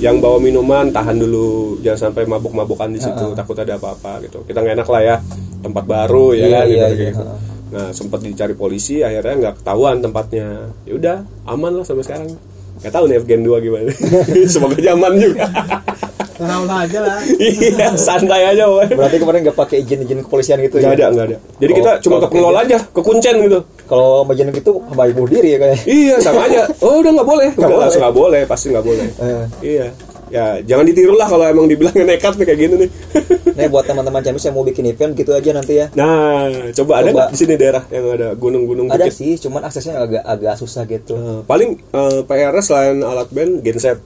[0.00, 1.80] Yang bawa minuman tahan dulu.
[1.80, 4.44] Jangan sampai mabuk-mabukan di situ takut ada apa-apa gitu.
[4.44, 5.16] Kita nggak enak lah ya
[5.60, 7.24] tempat baru ya Iya, kan iya, iya, gitu.
[7.24, 7.36] ha.
[7.70, 10.68] nah sempat dicari polisi akhirnya nggak ketahuan tempatnya.
[10.84, 11.16] Ya udah
[11.48, 12.28] aman lah sampai sekarang.
[12.80, 13.92] Nggak tahu nih Gen 2 gimana.
[14.52, 15.48] Semoga zaman juga
[16.40, 17.18] Tahu aja lah.
[17.36, 18.88] iya santai aja woy.
[18.88, 20.96] Berarti kemarin nggak pakai izin-izin kepolisian gitu nggak ya?
[20.96, 24.48] ada nggak ada jadi Oh, kita cuma ke pengelola aja ke kuncen gitu Kalau majikan
[24.50, 25.82] gitu sama ibu diri ya kayaknya.
[25.84, 26.62] Iya sama aja.
[26.80, 27.48] Oh udah nggak boleh.
[27.50, 27.82] Nggak Udah boleh.
[27.84, 28.42] langsung nggak boleh.
[28.44, 29.06] Pasti nggak boleh.
[29.12, 29.44] Eh.
[29.60, 29.86] Iya.
[30.30, 32.90] Ya jangan ditiru lah kalau emang dibilang nekat nih kayak gini nih.
[33.50, 35.90] Nih buat teman-teman Ciamis yang mau bikin event gitu aja nanti ya.
[35.90, 37.16] nah coba ada Coba.
[37.16, 39.12] nggak di sini daerah yang ada gunung-gunung Ada bukit?
[39.12, 41.12] sih, cuman aksesnya agak agak susah gitu.
[41.12, 43.98] Eh, paling eh, PR selain alat band genset.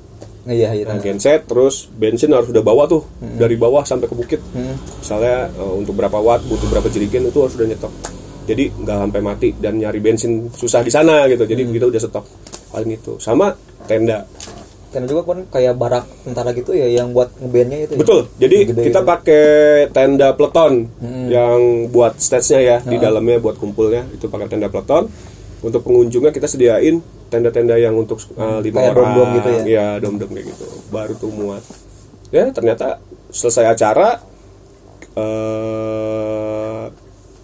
[0.44, 0.84] Iya, iya.
[0.84, 3.04] Nah, genset terus bensin harus udah bawa tuh
[3.40, 4.40] dari bawah sampai ke bukit.
[4.52, 4.76] Hmm.
[5.00, 7.92] Misalnya eh, untuk berapa watt butuh berapa jerigen itu harus udah nyetok.
[8.44, 11.48] Jadi nggak sampai mati dan nyari bensin susah di sana gitu.
[11.48, 12.24] Jadi kita udah stok
[12.68, 13.16] paling itu.
[13.16, 13.56] Sama
[13.88, 14.28] tenda.
[14.94, 17.92] Dan juga kan kayak barak tentara gitu ya yang buat ngebandnya itu.
[17.96, 18.00] ya?
[18.04, 18.20] Betul.
[18.38, 19.10] Jadi Gede kita gitu.
[19.10, 19.46] pakai
[19.90, 20.86] tenda peleton
[21.26, 25.10] yang buat stage-nya ya di dalamnya buat kumpulnya itu pakai tenda peleton.
[25.64, 27.00] Untuk pengunjungnya kita sediain
[27.32, 29.16] tenda-tenda yang untuk uh, lima Kayak orang.
[29.16, 29.62] dom-dom gitu ya?
[29.64, 30.66] Iya, dom-dom kayak gitu.
[30.92, 31.64] Baru tuh muat.
[32.28, 33.00] Ya, ternyata
[33.32, 34.20] selesai acara
[35.14, 36.84] eh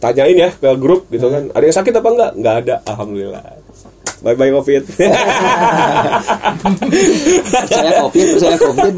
[0.01, 1.49] tanyain ya ke grup gitu kan.
[1.57, 2.31] Ada yang sakit apa enggak?
[2.37, 3.43] Enggak ada, alhamdulillah.
[4.21, 4.85] Bye bye Covid.
[7.73, 8.93] saya covid, saya covid.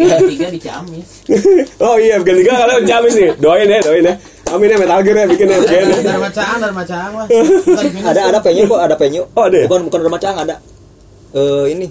[0.00, 1.28] tiga di Ciamis
[1.76, 3.30] oh iya, bukan tiga kalian jamis nih.
[3.36, 4.16] Doain ya, doain ya.
[4.50, 5.58] Amin ya Metal Gear ya bikin ya.
[5.58, 5.82] ya.
[6.02, 7.26] Dari macaan, dari macaan lah.
[7.30, 8.02] Ntar gini.
[8.02, 9.24] ada ada venue kok, ada venue.
[9.30, 9.66] Oh, ada ya?
[9.66, 10.56] Bukan bukan rumah cang ada.
[11.30, 11.86] Eh ini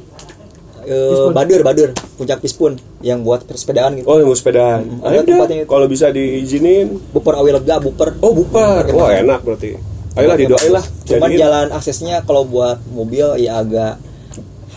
[0.84, 4.06] eh Badur, Badur, puncak Pispun yang buat sepedaan gitu.
[4.06, 5.00] Oh, yang mau sepedaan.
[5.02, 5.70] Ayo Ada deh, tempatnya itu.
[5.70, 7.00] kalau bisa diizinin.
[7.12, 8.20] Buper awi lega, buper.
[8.20, 8.84] Oh, bubar.
[8.92, 9.80] Wah, enak berarti.
[10.18, 10.84] Ayolah didoain lah.
[11.06, 11.40] Cuman Jadiin.
[11.40, 14.02] jalan aksesnya kalau buat mobil ya agak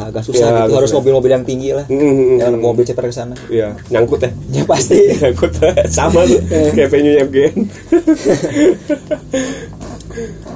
[0.01, 0.64] agak susah Ya, gitu.
[0.72, 1.84] agak Harus mobil-mobil yang tinggi lah.
[1.88, 2.64] Mm, Jangan mm.
[2.64, 3.34] mobil ceper ke sana.
[3.53, 4.30] Iya, nyangkut ya.
[4.57, 4.99] Ya pasti.
[5.20, 5.53] nyangkut
[5.97, 6.40] sama tuh
[6.72, 7.57] kayak venue FGN.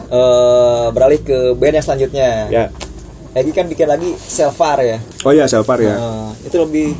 [0.06, 2.30] Eh beralih ke band yang selanjutnya.
[2.48, 2.64] ya.
[3.36, 4.96] Egi kan bikin lagi Selvar ya.
[5.28, 5.92] Oh iya, Selpar ya.
[5.92, 6.96] Eh, itu lebih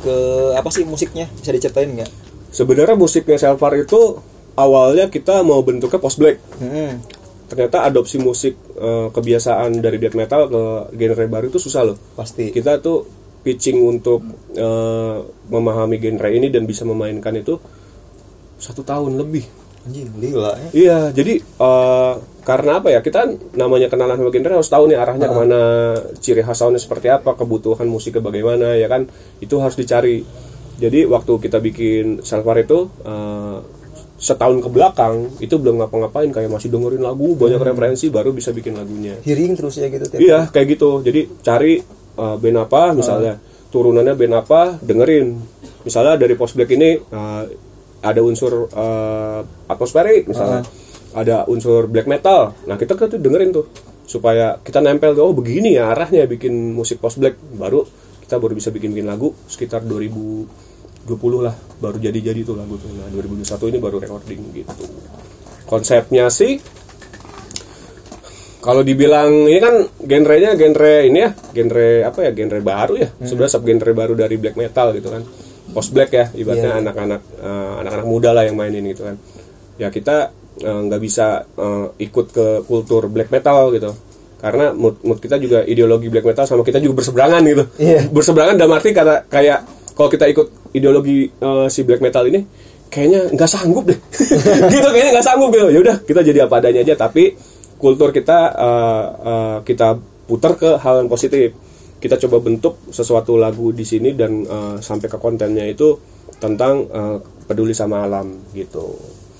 [0.00, 0.16] ke
[0.56, 1.28] apa sih musiknya?
[1.36, 2.08] Bisa diceritain nggak?
[2.48, 4.16] Sebenarnya musiknya Selpar itu
[4.56, 6.40] awalnya kita mau bentuknya post black.
[6.56, 7.04] Hmm.
[7.54, 10.62] Ternyata adopsi musik eh, kebiasaan dari death metal ke
[10.98, 11.96] genre baru itu susah loh.
[12.18, 12.50] Pasti.
[12.50, 13.06] Kita tuh
[13.46, 14.26] pitching untuk
[14.58, 17.54] eh, memahami genre ini dan bisa memainkan itu
[18.58, 19.46] satu tahun lebih.
[19.86, 20.68] Anjing, gila ya.
[20.74, 22.98] Iya, jadi eh, karena apa ya?
[23.06, 23.22] Kita
[23.54, 25.62] namanya kenalan sama genre harus tahu nih arahnya ke mana,
[26.18, 29.06] ciri khas soundnya seperti apa, kebutuhan musiknya bagaimana, ya kan?
[29.38, 30.26] Itu harus dicari.
[30.74, 33.58] Jadi waktu kita bikin Selvar itu eh,
[34.14, 38.78] setahun ke belakang itu belum ngapa-ngapain kayak masih dengerin lagu banyak referensi baru bisa bikin
[38.78, 39.18] lagunya.
[39.26, 41.02] Hearing terus ya gitu tiap Iya, kayak gitu.
[41.02, 41.82] Jadi cari
[42.18, 43.36] uh, band apa misalnya,
[43.74, 45.34] turunannya band apa, dengerin.
[45.82, 47.44] Misalnya dari Post Black ini uh,
[48.04, 50.62] ada unsur uh, atmosferik misalnya.
[51.14, 52.58] Ada unsur black metal.
[52.66, 53.70] Nah, kita tuh dengerin tuh
[54.04, 57.86] supaya kita nempel tuh oh begini ya arahnya bikin musik post black baru
[58.24, 59.80] kita baru bisa bikin-bikin lagu sekitar
[61.04, 62.88] 2020 lah baru jadi-jadi tuh lagu tuh.
[62.96, 64.72] Nah, 2021 ini baru recording gitu.
[65.68, 66.60] Konsepnya sih
[68.64, 73.08] kalau dibilang ini kan genrenya genre ini ya, genre apa ya, genre baru ya.
[73.20, 75.20] Sebenarnya sub genre baru dari black metal gitu kan.
[75.76, 79.20] Post black ya, ibaratnya anak-anak eh, anak-anak muda lah yang mainin gitu kan.
[79.76, 80.32] Ya kita
[80.64, 83.92] eh, nggak bisa eh, ikut ke kultur black metal gitu.
[84.40, 87.64] Karena mood, mood kita juga ideologi black metal sama kita juga berseberangan gitu.
[87.76, 88.08] Iya.
[88.08, 92.42] Berseberangan dalam arti kata kayak kalau kita ikut ideologi eh, si black metal ini
[92.90, 93.98] kayaknya nggak sanggup deh.
[94.74, 95.70] gitu kayaknya nggak sanggup gitu.
[95.70, 97.34] Ya udah kita jadi apa adanya aja tapi
[97.78, 101.54] kultur kita eh, eh, kita putar ke hal yang positif.
[101.98, 105.98] Kita coba bentuk sesuatu lagu di sini dan eh, sampai ke kontennya itu
[106.38, 107.16] tentang eh,
[107.46, 108.94] peduli sama alam gitu.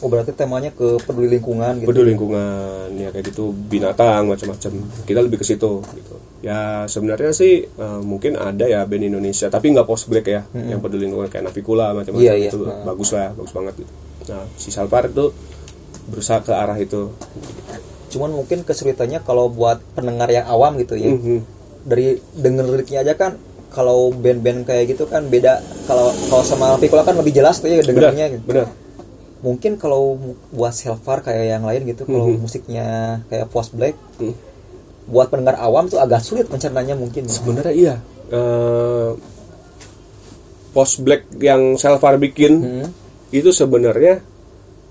[0.05, 1.89] Oh berarti temanya ke peduli lingkungan gitu.
[1.89, 4.73] Peduli lingkungan ya kayak gitu binatang macam-macam.
[5.03, 6.15] Kita lebih ke situ gitu.
[6.39, 10.79] Ya sebenarnya sih eh, mungkin ada ya band Indonesia tapi nggak post black ya yang
[10.79, 12.49] peduli lingkungan kayak Navikula macam-macam Iya, iya.
[12.49, 12.85] itu Nah.
[12.85, 13.93] bagus lah bagus banget gitu.
[14.29, 15.33] Nah si Salvar itu
[16.05, 17.09] berusaha ke arah itu.
[18.11, 21.11] Cuman mungkin kesulitannya kalau buat pendengar yang awam gitu ya.
[21.11, 21.41] Mhm.
[21.83, 27.03] Dari denger liriknya aja kan kalau band-band kayak gitu kan beda kalau kalau sama Pikula
[27.03, 28.45] kan lebih jelas tuh ya Benar, dengernya gitu.
[28.45, 28.67] benar.
[29.45, 30.17] Mungkin kalau
[30.49, 32.41] buat Selvar kayak yang lain gitu kalau Mhm.
[32.41, 32.87] musiknya
[33.29, 34.33] kayak post black Hmm.
[35.05, 37.95] buat pendengar awam tuh agak sulit mencernanya mungkin Sebenarnya iya.
[38.33, 39.11] Eh,
[40.73, 42.89] post black yang Selvar bikin Hmm.
[43.31, 44.25] itu sebenarnya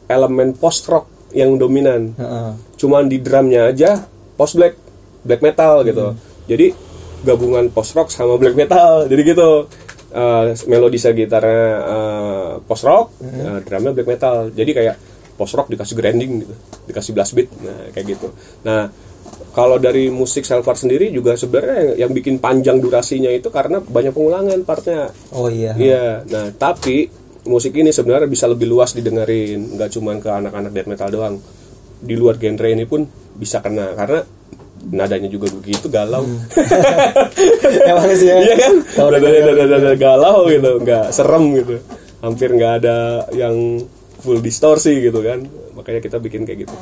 [0.06, 2.14] elemen post rock yang dominan.
[2.14, 2.52] Heeh.
[2.78, 4.06] Cuman di drumnya aja
[4.38, 4.78] post black,
[5.26, 6.14] black metal gitu.
[6.46, 6.78] Jadi
[7.24, 9.10] gabungan post rock sama black metal.
[9.10, 9.66] Jadi gitu.
[10.14, 14.54] Eh, melodi gitarnya eh, post rock, eh, drumnya black metal.
[14.54, 14.96] Jadi kayak
[15.34, 16.54] post rock dikasih grinding gitu,
[16.86, 18.30] dikasih blast beat, nah kayak gitu.
[18.62, 18.94] Nah
[19.58, 24.14] kalau dari musik Selvar sendiri juga sebenarnya yang, yang bikin panjang durasinya itu karena banyak
[24.14, 25.10] pengulangan partnya.
[25.34, 27.10] oh iya Iya, nah tapi
[27.50, 31.36] musik ini sebenarnya bisa lebih luas didengerin, nggak cuma ke anak-anak death metal doang.
[32.06, 33.02] Di luar genre ini pun
[33.34, 34.22] bisa kena karena
[34.92, 36.28] nadanya juga begitu galau.
[37.90, 38.74] emang sih ya Iya kan?
[38.96, 41.76] Kalau Nadanya nada, galau gitu, nggak serem gitu.
[42.20, 43.84] Hampir nggak ada yang
[44.20, 45.44] full distorsi gitu kan.
[45.78, 46.76] Makanya kita bikin kayak gitu.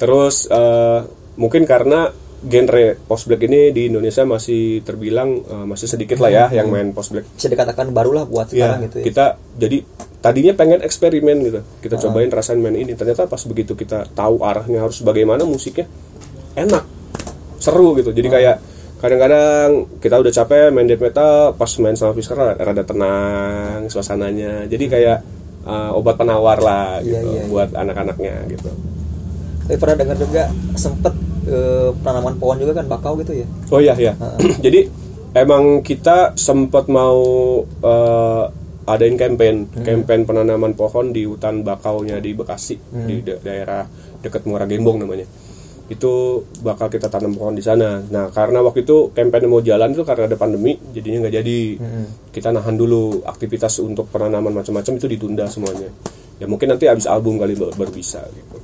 [0.00, 1.00] Terus eh,
[1.36, 2.08] mungkin karena
[2.44, 6.92] genre post black ini di Indonesia masih terbilang eh, masih sedikit lah ya yang main
[6.92, 7.24] post black.
[7.32, 9.24] bisa dikatakan barulah buat Iya, sekarang gitu ya kita
[9.56, 9.78] jadi
[10.24, 11.60] tadinya pengen eksperimen gitu.
[11.84, 12.96] Kita cobain rasain main ini.
[12.96, 15.84] Ternyata pas begitu kita tahu arahnya harus bagaimana musiknya
[16.56, 16.93] enak.
[17.64, 18.10] Seru gitu.
[18.10, 18.56] Jadi kayak
[19.00, 24.64] kadang-kadang kita udah capek main death metal pas main sama Fisker rada tenang suasananya.
[24.64, 25.18] Jadi kayak
[25.64, 27.48] uh, obat penawar lah Iya, gitu iya, iya.
[27.48, 28.70] buat anak-anaknya gitu.
[29.64, 30.42] tapi pernah dengar juga
[30.74, 34.12] sempet eh, penanaman pohon juga kan bakau gitu ya Oh iya ya.
[34.64, 34.92] Jadi
[35.32, 37.24] emang kita sempat mau
[37.64, 38.44] eh,
[38.84, 42.76] adain campaign, campaign penanaman pohon di hutan bakaunya di Bekasi
[43.08, 43.88] di da- daerah
[44.20, 45.24] dekat Muara Gembong namanya.
[45.88, 48.00] Itu bakal kita tanam pohon di sana.
[48.00, 51.60] Nah, karena waktu itu campaign mau jalan itu karena ada pandemi, jadinya nggak jadi.
[52.32, 55.92] Kita nahan dulu aktivitas untuk penanaman macam-macam itu ditunda semuanya.
[56.40, 58.58] Ya mungkin nanti habis album kali baru bisa gitu.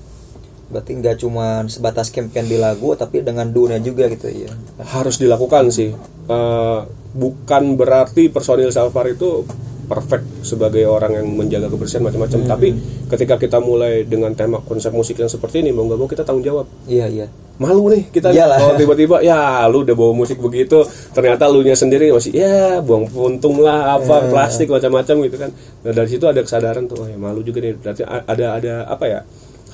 [0.71, 4.55] berarti nggak cuma sebatas campaign di lagu tapi dengan dunia juga gitu ya
[4.87, 5.91] harus dilakukan sih
[6.31, 9.43] Eh, bukan berarti personil Salvar itu
[9.91, 12.47] perfect sebagai orang yang menjaga kebersihan macam-macam.
[12.47, 12.69] Tapi
[13.11, 16.47] ketika kita mulai dengan tema konsep musik yang seperti ini mau nggak mau kita tanggung
[16.47, 16.71] jawab.
[16.87, 17.27] Iya iya.
[17.59, 18.57] Malu nih kita Iyalah.
[18.57, 20.81] kalau tiba-tiba ya lu udah bawa musik begitu
[21.13, 25.51] ternyata lu nya sendiri masih ya buang puntung lah apa plastik macam-macam gitu kan.
[25.85, 27.75] Nah dari situ ada kesadaran tuh oh, ya malu juga nih.
[27.77, 29.21] Berarti ada ada apa ya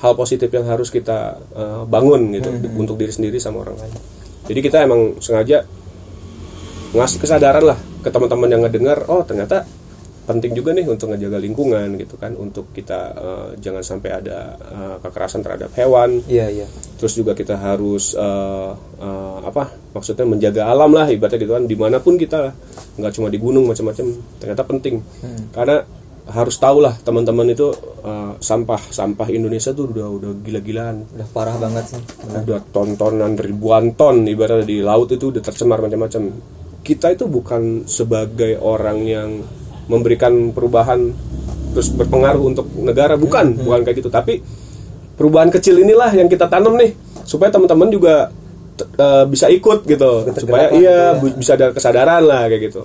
[0.01, 3.93] hal positif yang harus kita uh, bangun gitu untuk diri sendiri sama orang lain.
[4.51, 5.63] Jadi kita emang sengaja
[6.91, 9.67] ngasih kesadaran lah ke teman-teman yang ngedengar oh ternyata
[10.27, 14.95] penting juga nih untuk ngejaga lingkungan gitu kan untuk kita uh, jangan sampai ada uh,
[14.99, 16.19] kekerasan terhadap hewan.
[16.27, 16.67] Iya iya.
[16.97, 21.77] Terus juga kita harus eh, eh, apa maksudnya menjaga alam lah ibaratnya gitu kan di
[21.77, 22.49] mana pun kita
[22.97, 24.95] nggak cuma di gunung macam-macam ternyata penting.
[25.53, 25.85] Karena
[26.27, 27.69] harus tahu lah teman-teman itu
[28.01, 31.05] eh, sampah sampah Indonesia tuh udah udah gila-gilaan.
[31.13, 32.01] Udah parah banget sih.
[32.33, 36.33] Udah tontonan ribuan ton ibaratnya di laut itu udah tercemar macam-macam.
[36.81, 39.29] Kita itu bukan sebagai orang yang
[39.87, 41.11] memberikan perubahan
[41.73, 43.15] terus berpengaruh untuk negara.
[43.15, 44.09] Bukan bukan kayak gitu.
[44.11, 44.39] Tapi
[45.15, 46.93] perubahan kecil inilah yang kita tanam nih
[47.27, 48.29] supaya teman-teman juga
[48.79, 50.27] eh, bisa ikut gitu.
[50.37, 52.83] Supaya iya gitu bu- bisa ada kesadaran lah kayak gitu.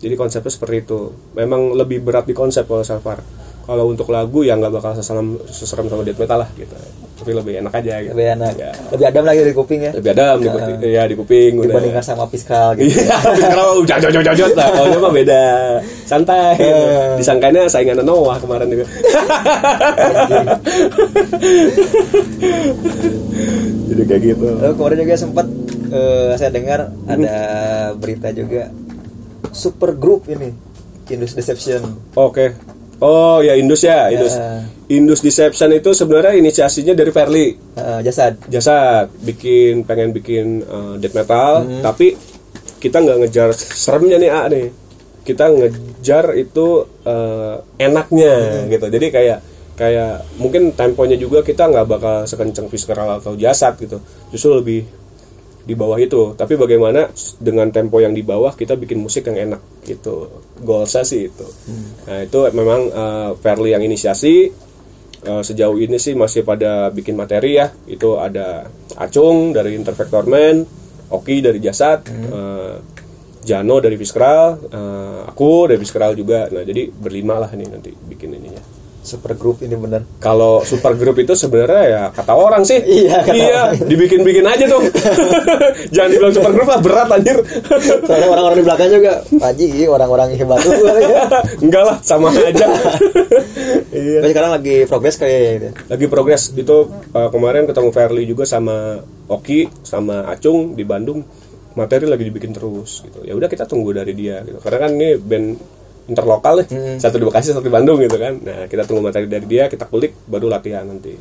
[0.00, 1.12] Jadi konsepnya seperti itu.
[1.36, 3.20] Memang lebih berat di konsep kalau Safar
[3.64, 6.76] kalau untuk lagu ya nggak bakal seserem seserem sama death metal lah gitu
[7.14, 8.70] tapi lebih enak aja gitu lebih enak Ya.
[8.90, 12.02] lebih adem lagi di kuping ya lebih adem di kuping ya di kuping udah dibandingkan
[12.02, 13.16] sama fiskal gitu Iya,
[13.54, 14.68] kalau jajot jajot jajot lah.
[14.68, 15.42] Kalau mah beda,
[16.04, 16.58] santai.
[16.58, 16.84] gitu.
[17.16, 18.84] Disangkanya saingan Noah kemarin juga.
[23.84, 24.46] Jadi kayak gitu.
[24.54, 25.46] Lalu kemarin juga sempat
[25.90, 27.36] eh, saya dengar ada
[27.94, 28.70] berita juga
[29.52, 30.50] super group ini
[31.06, 31.84] Indus Deception
[32.14, 32.56] Oke.
[33.04, 34.32] Oh ya Indus ya, Indus.
[34.32, 34.64] Ya.
[34.88, 37.46] Indus Deception itu sebenarnya inisiasinya dari Fairly.
[37.76, 42.16] Eh, jasad Jasa bikin pengen bikin eh, death metal, tapi
[42.80, 44.66] kita nggak ngejar seremnya nih A nih.
[45.20, 48.86] Kita ngejar itu eh, enaknya gitu.
[48.88, 49.38] Jadi kayak
[49.76, 54.00] kayak mungkin temponya juga kita nggak bakal sekencang visceral atau jasad gitu.
[54.32, 54.80] Justru lebih
[55.64, 56.36] di bawah itu.
[56.36, 57.08] Tapi bagaimana
[57.40, 60.28] dengan tempo yang di bawah kita bikin musik yang enak gitu.
[60.60, 61.46] Goalsnya sih itu.
[62.06, 62.80] Nah itu memang
[63.40, 64.64] Fairly yang inisiasi.
[65.24, 67.72] Eh, sejauh ini sih masih pada bikin materi ya.
[67.88, 68.68] Itu ada
[69.00, 70.68] Acung dari Intervector Man,
[71.08, 72.76] Oki dari Jasad, eh,
[73.40, 76.52] Jano dari Fiskral, eh, aku dari Fiskral juga.
[76.52, 78.60] Nah jadi berlima lah nih nanti bikin ininya.
[79.04, 82.80] Super group ini bener Kalau super grup itu sebenarnya ya kata orang sih.
[83.04, 83.70] Iya, kata orang.
[83.84, 84.80] dibikin-bikin aja tuh.
[85.94, 87.36] Jangan dibilang super grup lah berat anjir.
[88.08, 89.12] soalnya orang-orang di belakang juga
[89.44, 90.72] Haji ini orang-orang hebat tuh
[91.64, 92.66] Enggak lah, sama aja.
[93.92, 94.18] iya.
[94.24, 96.76] Tapi sekarang lagi progres kayak gitu Lagi progres itu
[97.12, 101.20] uh, kemarin ketemu Fairly juga sama Oki sama Acung di Bandung.
[101.74, 103.26] Materi lagi dibikin terus gitu.
[103.26, 104.62] Ya udah kita tunggu dari dia gitu.
[104.62, 105.46] Karena kan ini band
[106.06, 106.68] interlokal nih.
[106.96, 108.36] Satu di Bekasi, satu di Bandung gitu kan.
[108.36, 111.16] Nah, kita tunggu materi dari dia, kita kulik baru latihan nanti.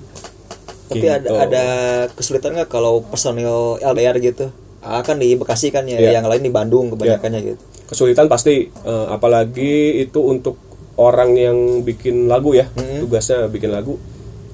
[0.84, 1.34] tapi ada Gitu.
[1.34, 1.63] ada
[2.11, 6.11] kesulitan nggak kalau personil LDR gitu ah, kan di Bekasi kan ya Iya.
[6.13, 10.59] yang lain di Bandung kebanyakannya gitu kesulitan pasti eh, apalagi itu untuk
[10.95, 12.69] orang yang bikin lagu ya
[12.99, 13.97] tugasnya bikin lagu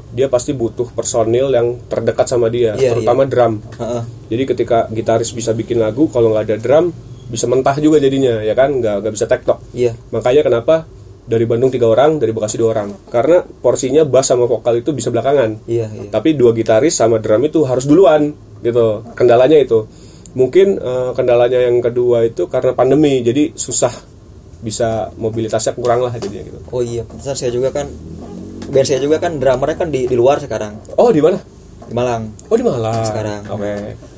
[0.10, 4.04] dia pasti butuh personil yang terdekat sama dia Iya, terutama drum Heeh.
[4.30, 6.86] jadi ketika gitaris bisa bikin lagu kalau nggak ada drum
[7.30, 8.82] bisa mentah juga jadinya ya kan?
[8.82, 9.94] Nggak nggak bisa tektok iya.
[10.10, 10.90] Makanya kenapa
[11.30, 12.90] dari Bandung tiga orang dari Bekasi dua orang.
[13.14, 15.62] Karena porsinya bass sama vokal itu bisa belakangan.
[15.70, 16.10] Iya iya.
[16.10, 18.34] Tapi dua gitaris sama drum itu harus duluan
[18.66, 19.06] gitu.
[19.14, 19.86] Kendalanya itu.
[20.34, 23.94] Mungkin eh, kendalanya yang kedua itu karena pandemi jadi susah
[24.60, 26.60] bisa mobilitasnya kurang lah jadinya gitu.
[26.74, 27.86] Oh iya pantesan saya juga kan.
[28.70, 30.82] Band saya juga kan drummernya kan di, di luar sekarang.
[30.98, 31.38] Oh di mana?
[31.86, 32.34] Di Malang.
[32.50, 33.06] Oh di Malang.
[33.06, 33.42] Sekarang.
[33.54, 34.09] oke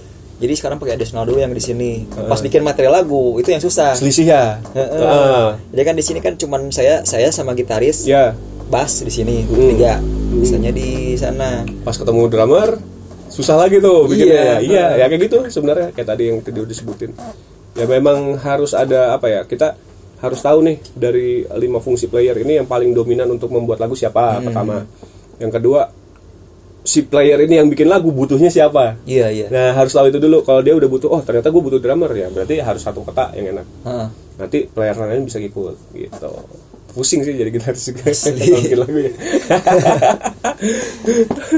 [0.42, 2.10] jadi sekarang pakai additional dulu yang di sini.
[2.10, 3.94] Pas bikin materi lagu itu yang susah.
[3.94, 4.58] Selisih ya.
[4.74, 5.54] Heeh.
[5.70, 8.34] jadi kan di sini kan cuman saya saya sama gitaris ya.
[8.74, 9.70] bass di sini Hmm.
[9.78, 10.02] tiga.
[10.34, 11.62] Misalnya di sana.
[11.86, 12.82] Pas ketemu drummer
[13.30, 14.60] susah lagi tuh bikinnya.
[14.60, 14.66] Iya.
[14.66, 17.12] iya ya kayak gitu sebenarnya kayak tadi yang tadi udah disebutin.
[17.78, 19.78] Ya memang harus ada apa ya kita
[20.20, 24.42] harus tahu nih dari lima fungsi player ini yang paling dominan untuk membuat lagu siapa
[24.42, 24.90] pertama.
[25.38, 26.01] Yang kedua
[26.82, 30.42] si player ini yang bikin lagu butuhnya siapa iya iya nah harus tahu itu dulu
[30.42, 33.54] kalau dia udah butuh oh ternyata gue butuh drummer ya berarti harus satu kota yang
[33.54, 34.08] enak Heeh.
[34.36, 36.30] nanti player lain bisa ikut gitu
[36.92, 38.04] pusing sih jadi gitaris juga
[38.36, 39.12] bikin lagu ya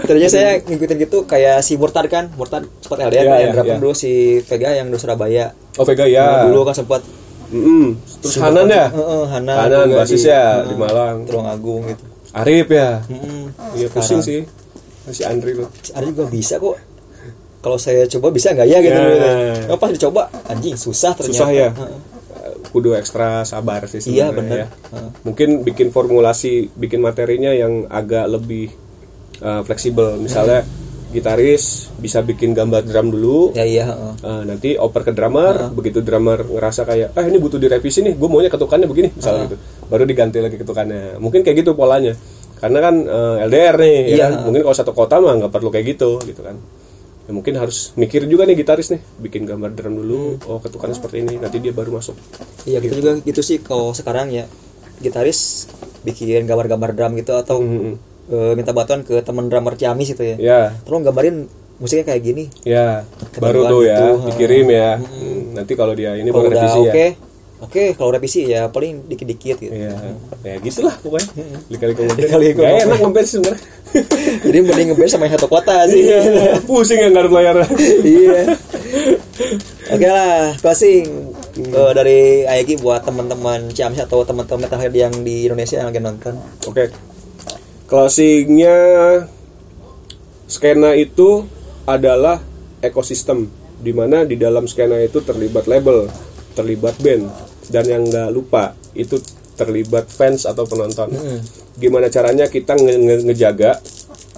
[0.03, 3.75] Tadinya saya ngikutin gitu kayak si Murtad kan, Murtad sempat LDR Iya, kan, yang iya.
[3.77, 4.11] dulu si
[4.41, 5.51] Vega yang di Surabaya.
[5.73, 7.01] oh Vega ya Nah, dulu kan sempat
[7.49, 7.93] Mm-mm.
[8.19, 8.89] Terus Hanan ya?
[8.89, 11.15] Heeh, Hana Hanan, juga basis di- ya, heeh, di Malang.
[11.23, 12.03] Tulung Agung gitu.
[12.31, 12.89] Arif ya?
[13.05, 13.43] Mm-mm.
[13.73, 14.41] Iya pusing sih
[15.03, 16.79] Masih Andri loh Si Ari juga bisa kok.
[17.63, 18.91] Kalau saya coba bisa nggak ya gitu.
[18.91, 19.07] Ya.
[19.07, 19.71] gitu.
[19.71, 21.43] Oh, pas dicoba anjing susah ternyata.
[21.43, 21.69] Susah ya?
[22.73, 24.57] Kudu ekstra sabar sih Iya, sebenarnya bener.
[24.57, 24.67] ya.
[24.67, 25.09] Heeh.
[25.23, 28.73] Mungkin bikin formulasi Bikin materinya yang agak lebih
[29.39, 30.65] uh, fleksibel Misalnya
[31.13, 33.85] gitaris bisa bikin gambar drum dulu Ya iya.
[34.25, 38.25] Uh, nanti oper ke drummer, begitu drummer ngerasa kayak, ah ini butuh direvisi nih, gue
[38.27, 39.57] maunya ketukannya begini, misalnya gitu,
[39.93, 41.21] baru diganti lagi ketukannya.
[41.21, 42.17] Mungkin kayak gitu polanya,
[42.63, 44.25] karena kan uh, LDR nih, ya Iya.
[44.25, 44.33] kan?
[44.47, 46.55] mungkin kalau satu kota mah nggak perlu kayak gitu, gitu kan.
[47.23, 51.19] Ya, mungkin harus mikir juga nih gitaris nih, bikin gambar drum dulu, oh ketukannya seperti
[51.19, 52.15] ini, nanti dia baru masuk.
[52.63, 54.47] Iya gitu juga gitu sih kalau sekarang ya
[54.97, 55.67] gitaris
[56.01, 57.95] bikin gambar-gambar drum gitu atau Mm-mm.
[58.27, 60.35] eh, minta bantuan ke teman drummer Ciamis itu ya.
[60.37, 62.43] Ya, Tolong gambarin musiknya kayak gini.
[62.63, 64.89] ya, Ketentuan baru tuh ya, gitu, dikirim ya.
[64.99, 67.09] Hmm, nanti kalau dia ini Kalau baru udah revisi oke, ya.
[67.63, 69.73] Oke kalau revisi ya paling dikit-dikit gitu.
[69.73, 69.95] Ya,
[70.43, 71.31] ya gitulah pokoknya.
[71.79, 72.17] Kali kemudian.
[72.19, 72.85] Lika-liku Gak ngomong.
[72.85, 73.61] enak ngeband sebenarnya.
[74.45, 76.01] Jadi mending ngeband sama yang satu kota sih.
[76.05, 76.19] Iya,
[76.67, 77.55] pusing yang ada layar.
[78.03, 78.53] iya.
[79.89, 85.77] Oke lah, closing Eh, dari Ayagi buat teman-teman Ciamis atau teman-teman metalhead yang di Indonesia
[85.77, 86.33] yang lagi nonton.
[86.65, 86.89] Oke.
[87.85, 88.77] Closingnya
[90.49, 91.45] skena itu
[91.85, 92.41] adalah
[92.81, 96.09] ekosistem di mana di dalam skena itu terlibat label,
[96.57, 97.29] terlibat band
[97.67, 99.19] dan yang nggak lupa itu
[99.53, 101.13] terlibat fans atau penonton.
[101.73, 103.71] Gimana caranya kita nge- nge- ngejaga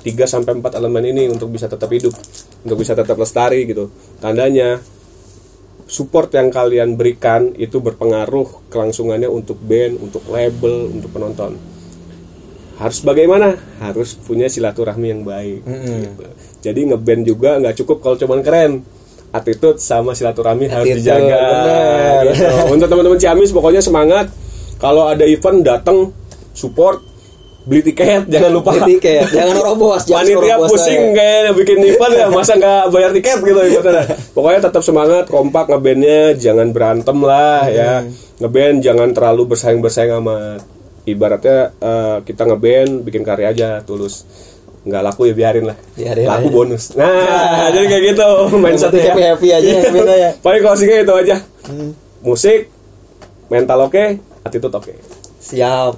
[0.01, 2.13] 3 sampai 4 elemen ini untuk bisa tetap hidup,
[2.61, 3.89] untuk bisa tetap lestari gitu.
[4.17, 4.77] Tandanya
[5.85, 11.57] support yang kalian berikan itu berpengaruh kelangsungannya untuk band, untuk label, untuk penonton.
[12.75, 13.55] Harus bagaimana?
[13.79, 15.63] Harus punya silaturahmi yang baik.
[16.03, 16.23] gitu.
[16.61, 18.83] Jadi ngeband juga nggak cukup kalau cuman keren.
[19.31, 21.45] Attitude sama silaturahmi harus Attitude, dijaga.
[22.29, 22.45] gitu.
[22.73, 24.29] Untuk teman-teman Ciamis pokoknya semangat.
[24.75, 26.11] Kalau ada event datang
[26.55, 27.15] support
[27.65, 32.27] beli tiket jangan lupa Beli tiket, jangan nerobos, jangan panitia pusing kayaknya bikin event ya
[32.29, 34.05] masa nggak bayar tiket gitu ibaratnya.
[34.37, 38.05] pokoknya tetap semangat kompak ngebandnya jangan berantem lah ya
[38.37, 40.61] ngeband jangan terlalu bersaing bersaing amat
[41.09, 44.29] ibaratnya eh, kita ngeband bikin karya aja tulus
[44.85, 46.53] nggak laku ya biarin lah Biarin laku aja.
[46.53, 49.11] bonus nah jadi kayak gitu mindsetnya ya.
[49.11, 50.31] happy happy aja beda ya.
[50.39, 51.35] paling closingnya itu aja
[52.21, 52.69] musik
[53.49, 54.05] mental oke
[54.41, 54.93] attitude oke
[55.45, 55.93] Siap.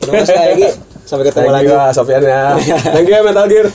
[0.00, 0.68] Terima kasih Ayagi.
[1.04, 1.68] Sampai ketemu Thank lagi.
[1.68, 2.42] you Sofian ya
[2.96, 3.66] Thank you ya Metal Gear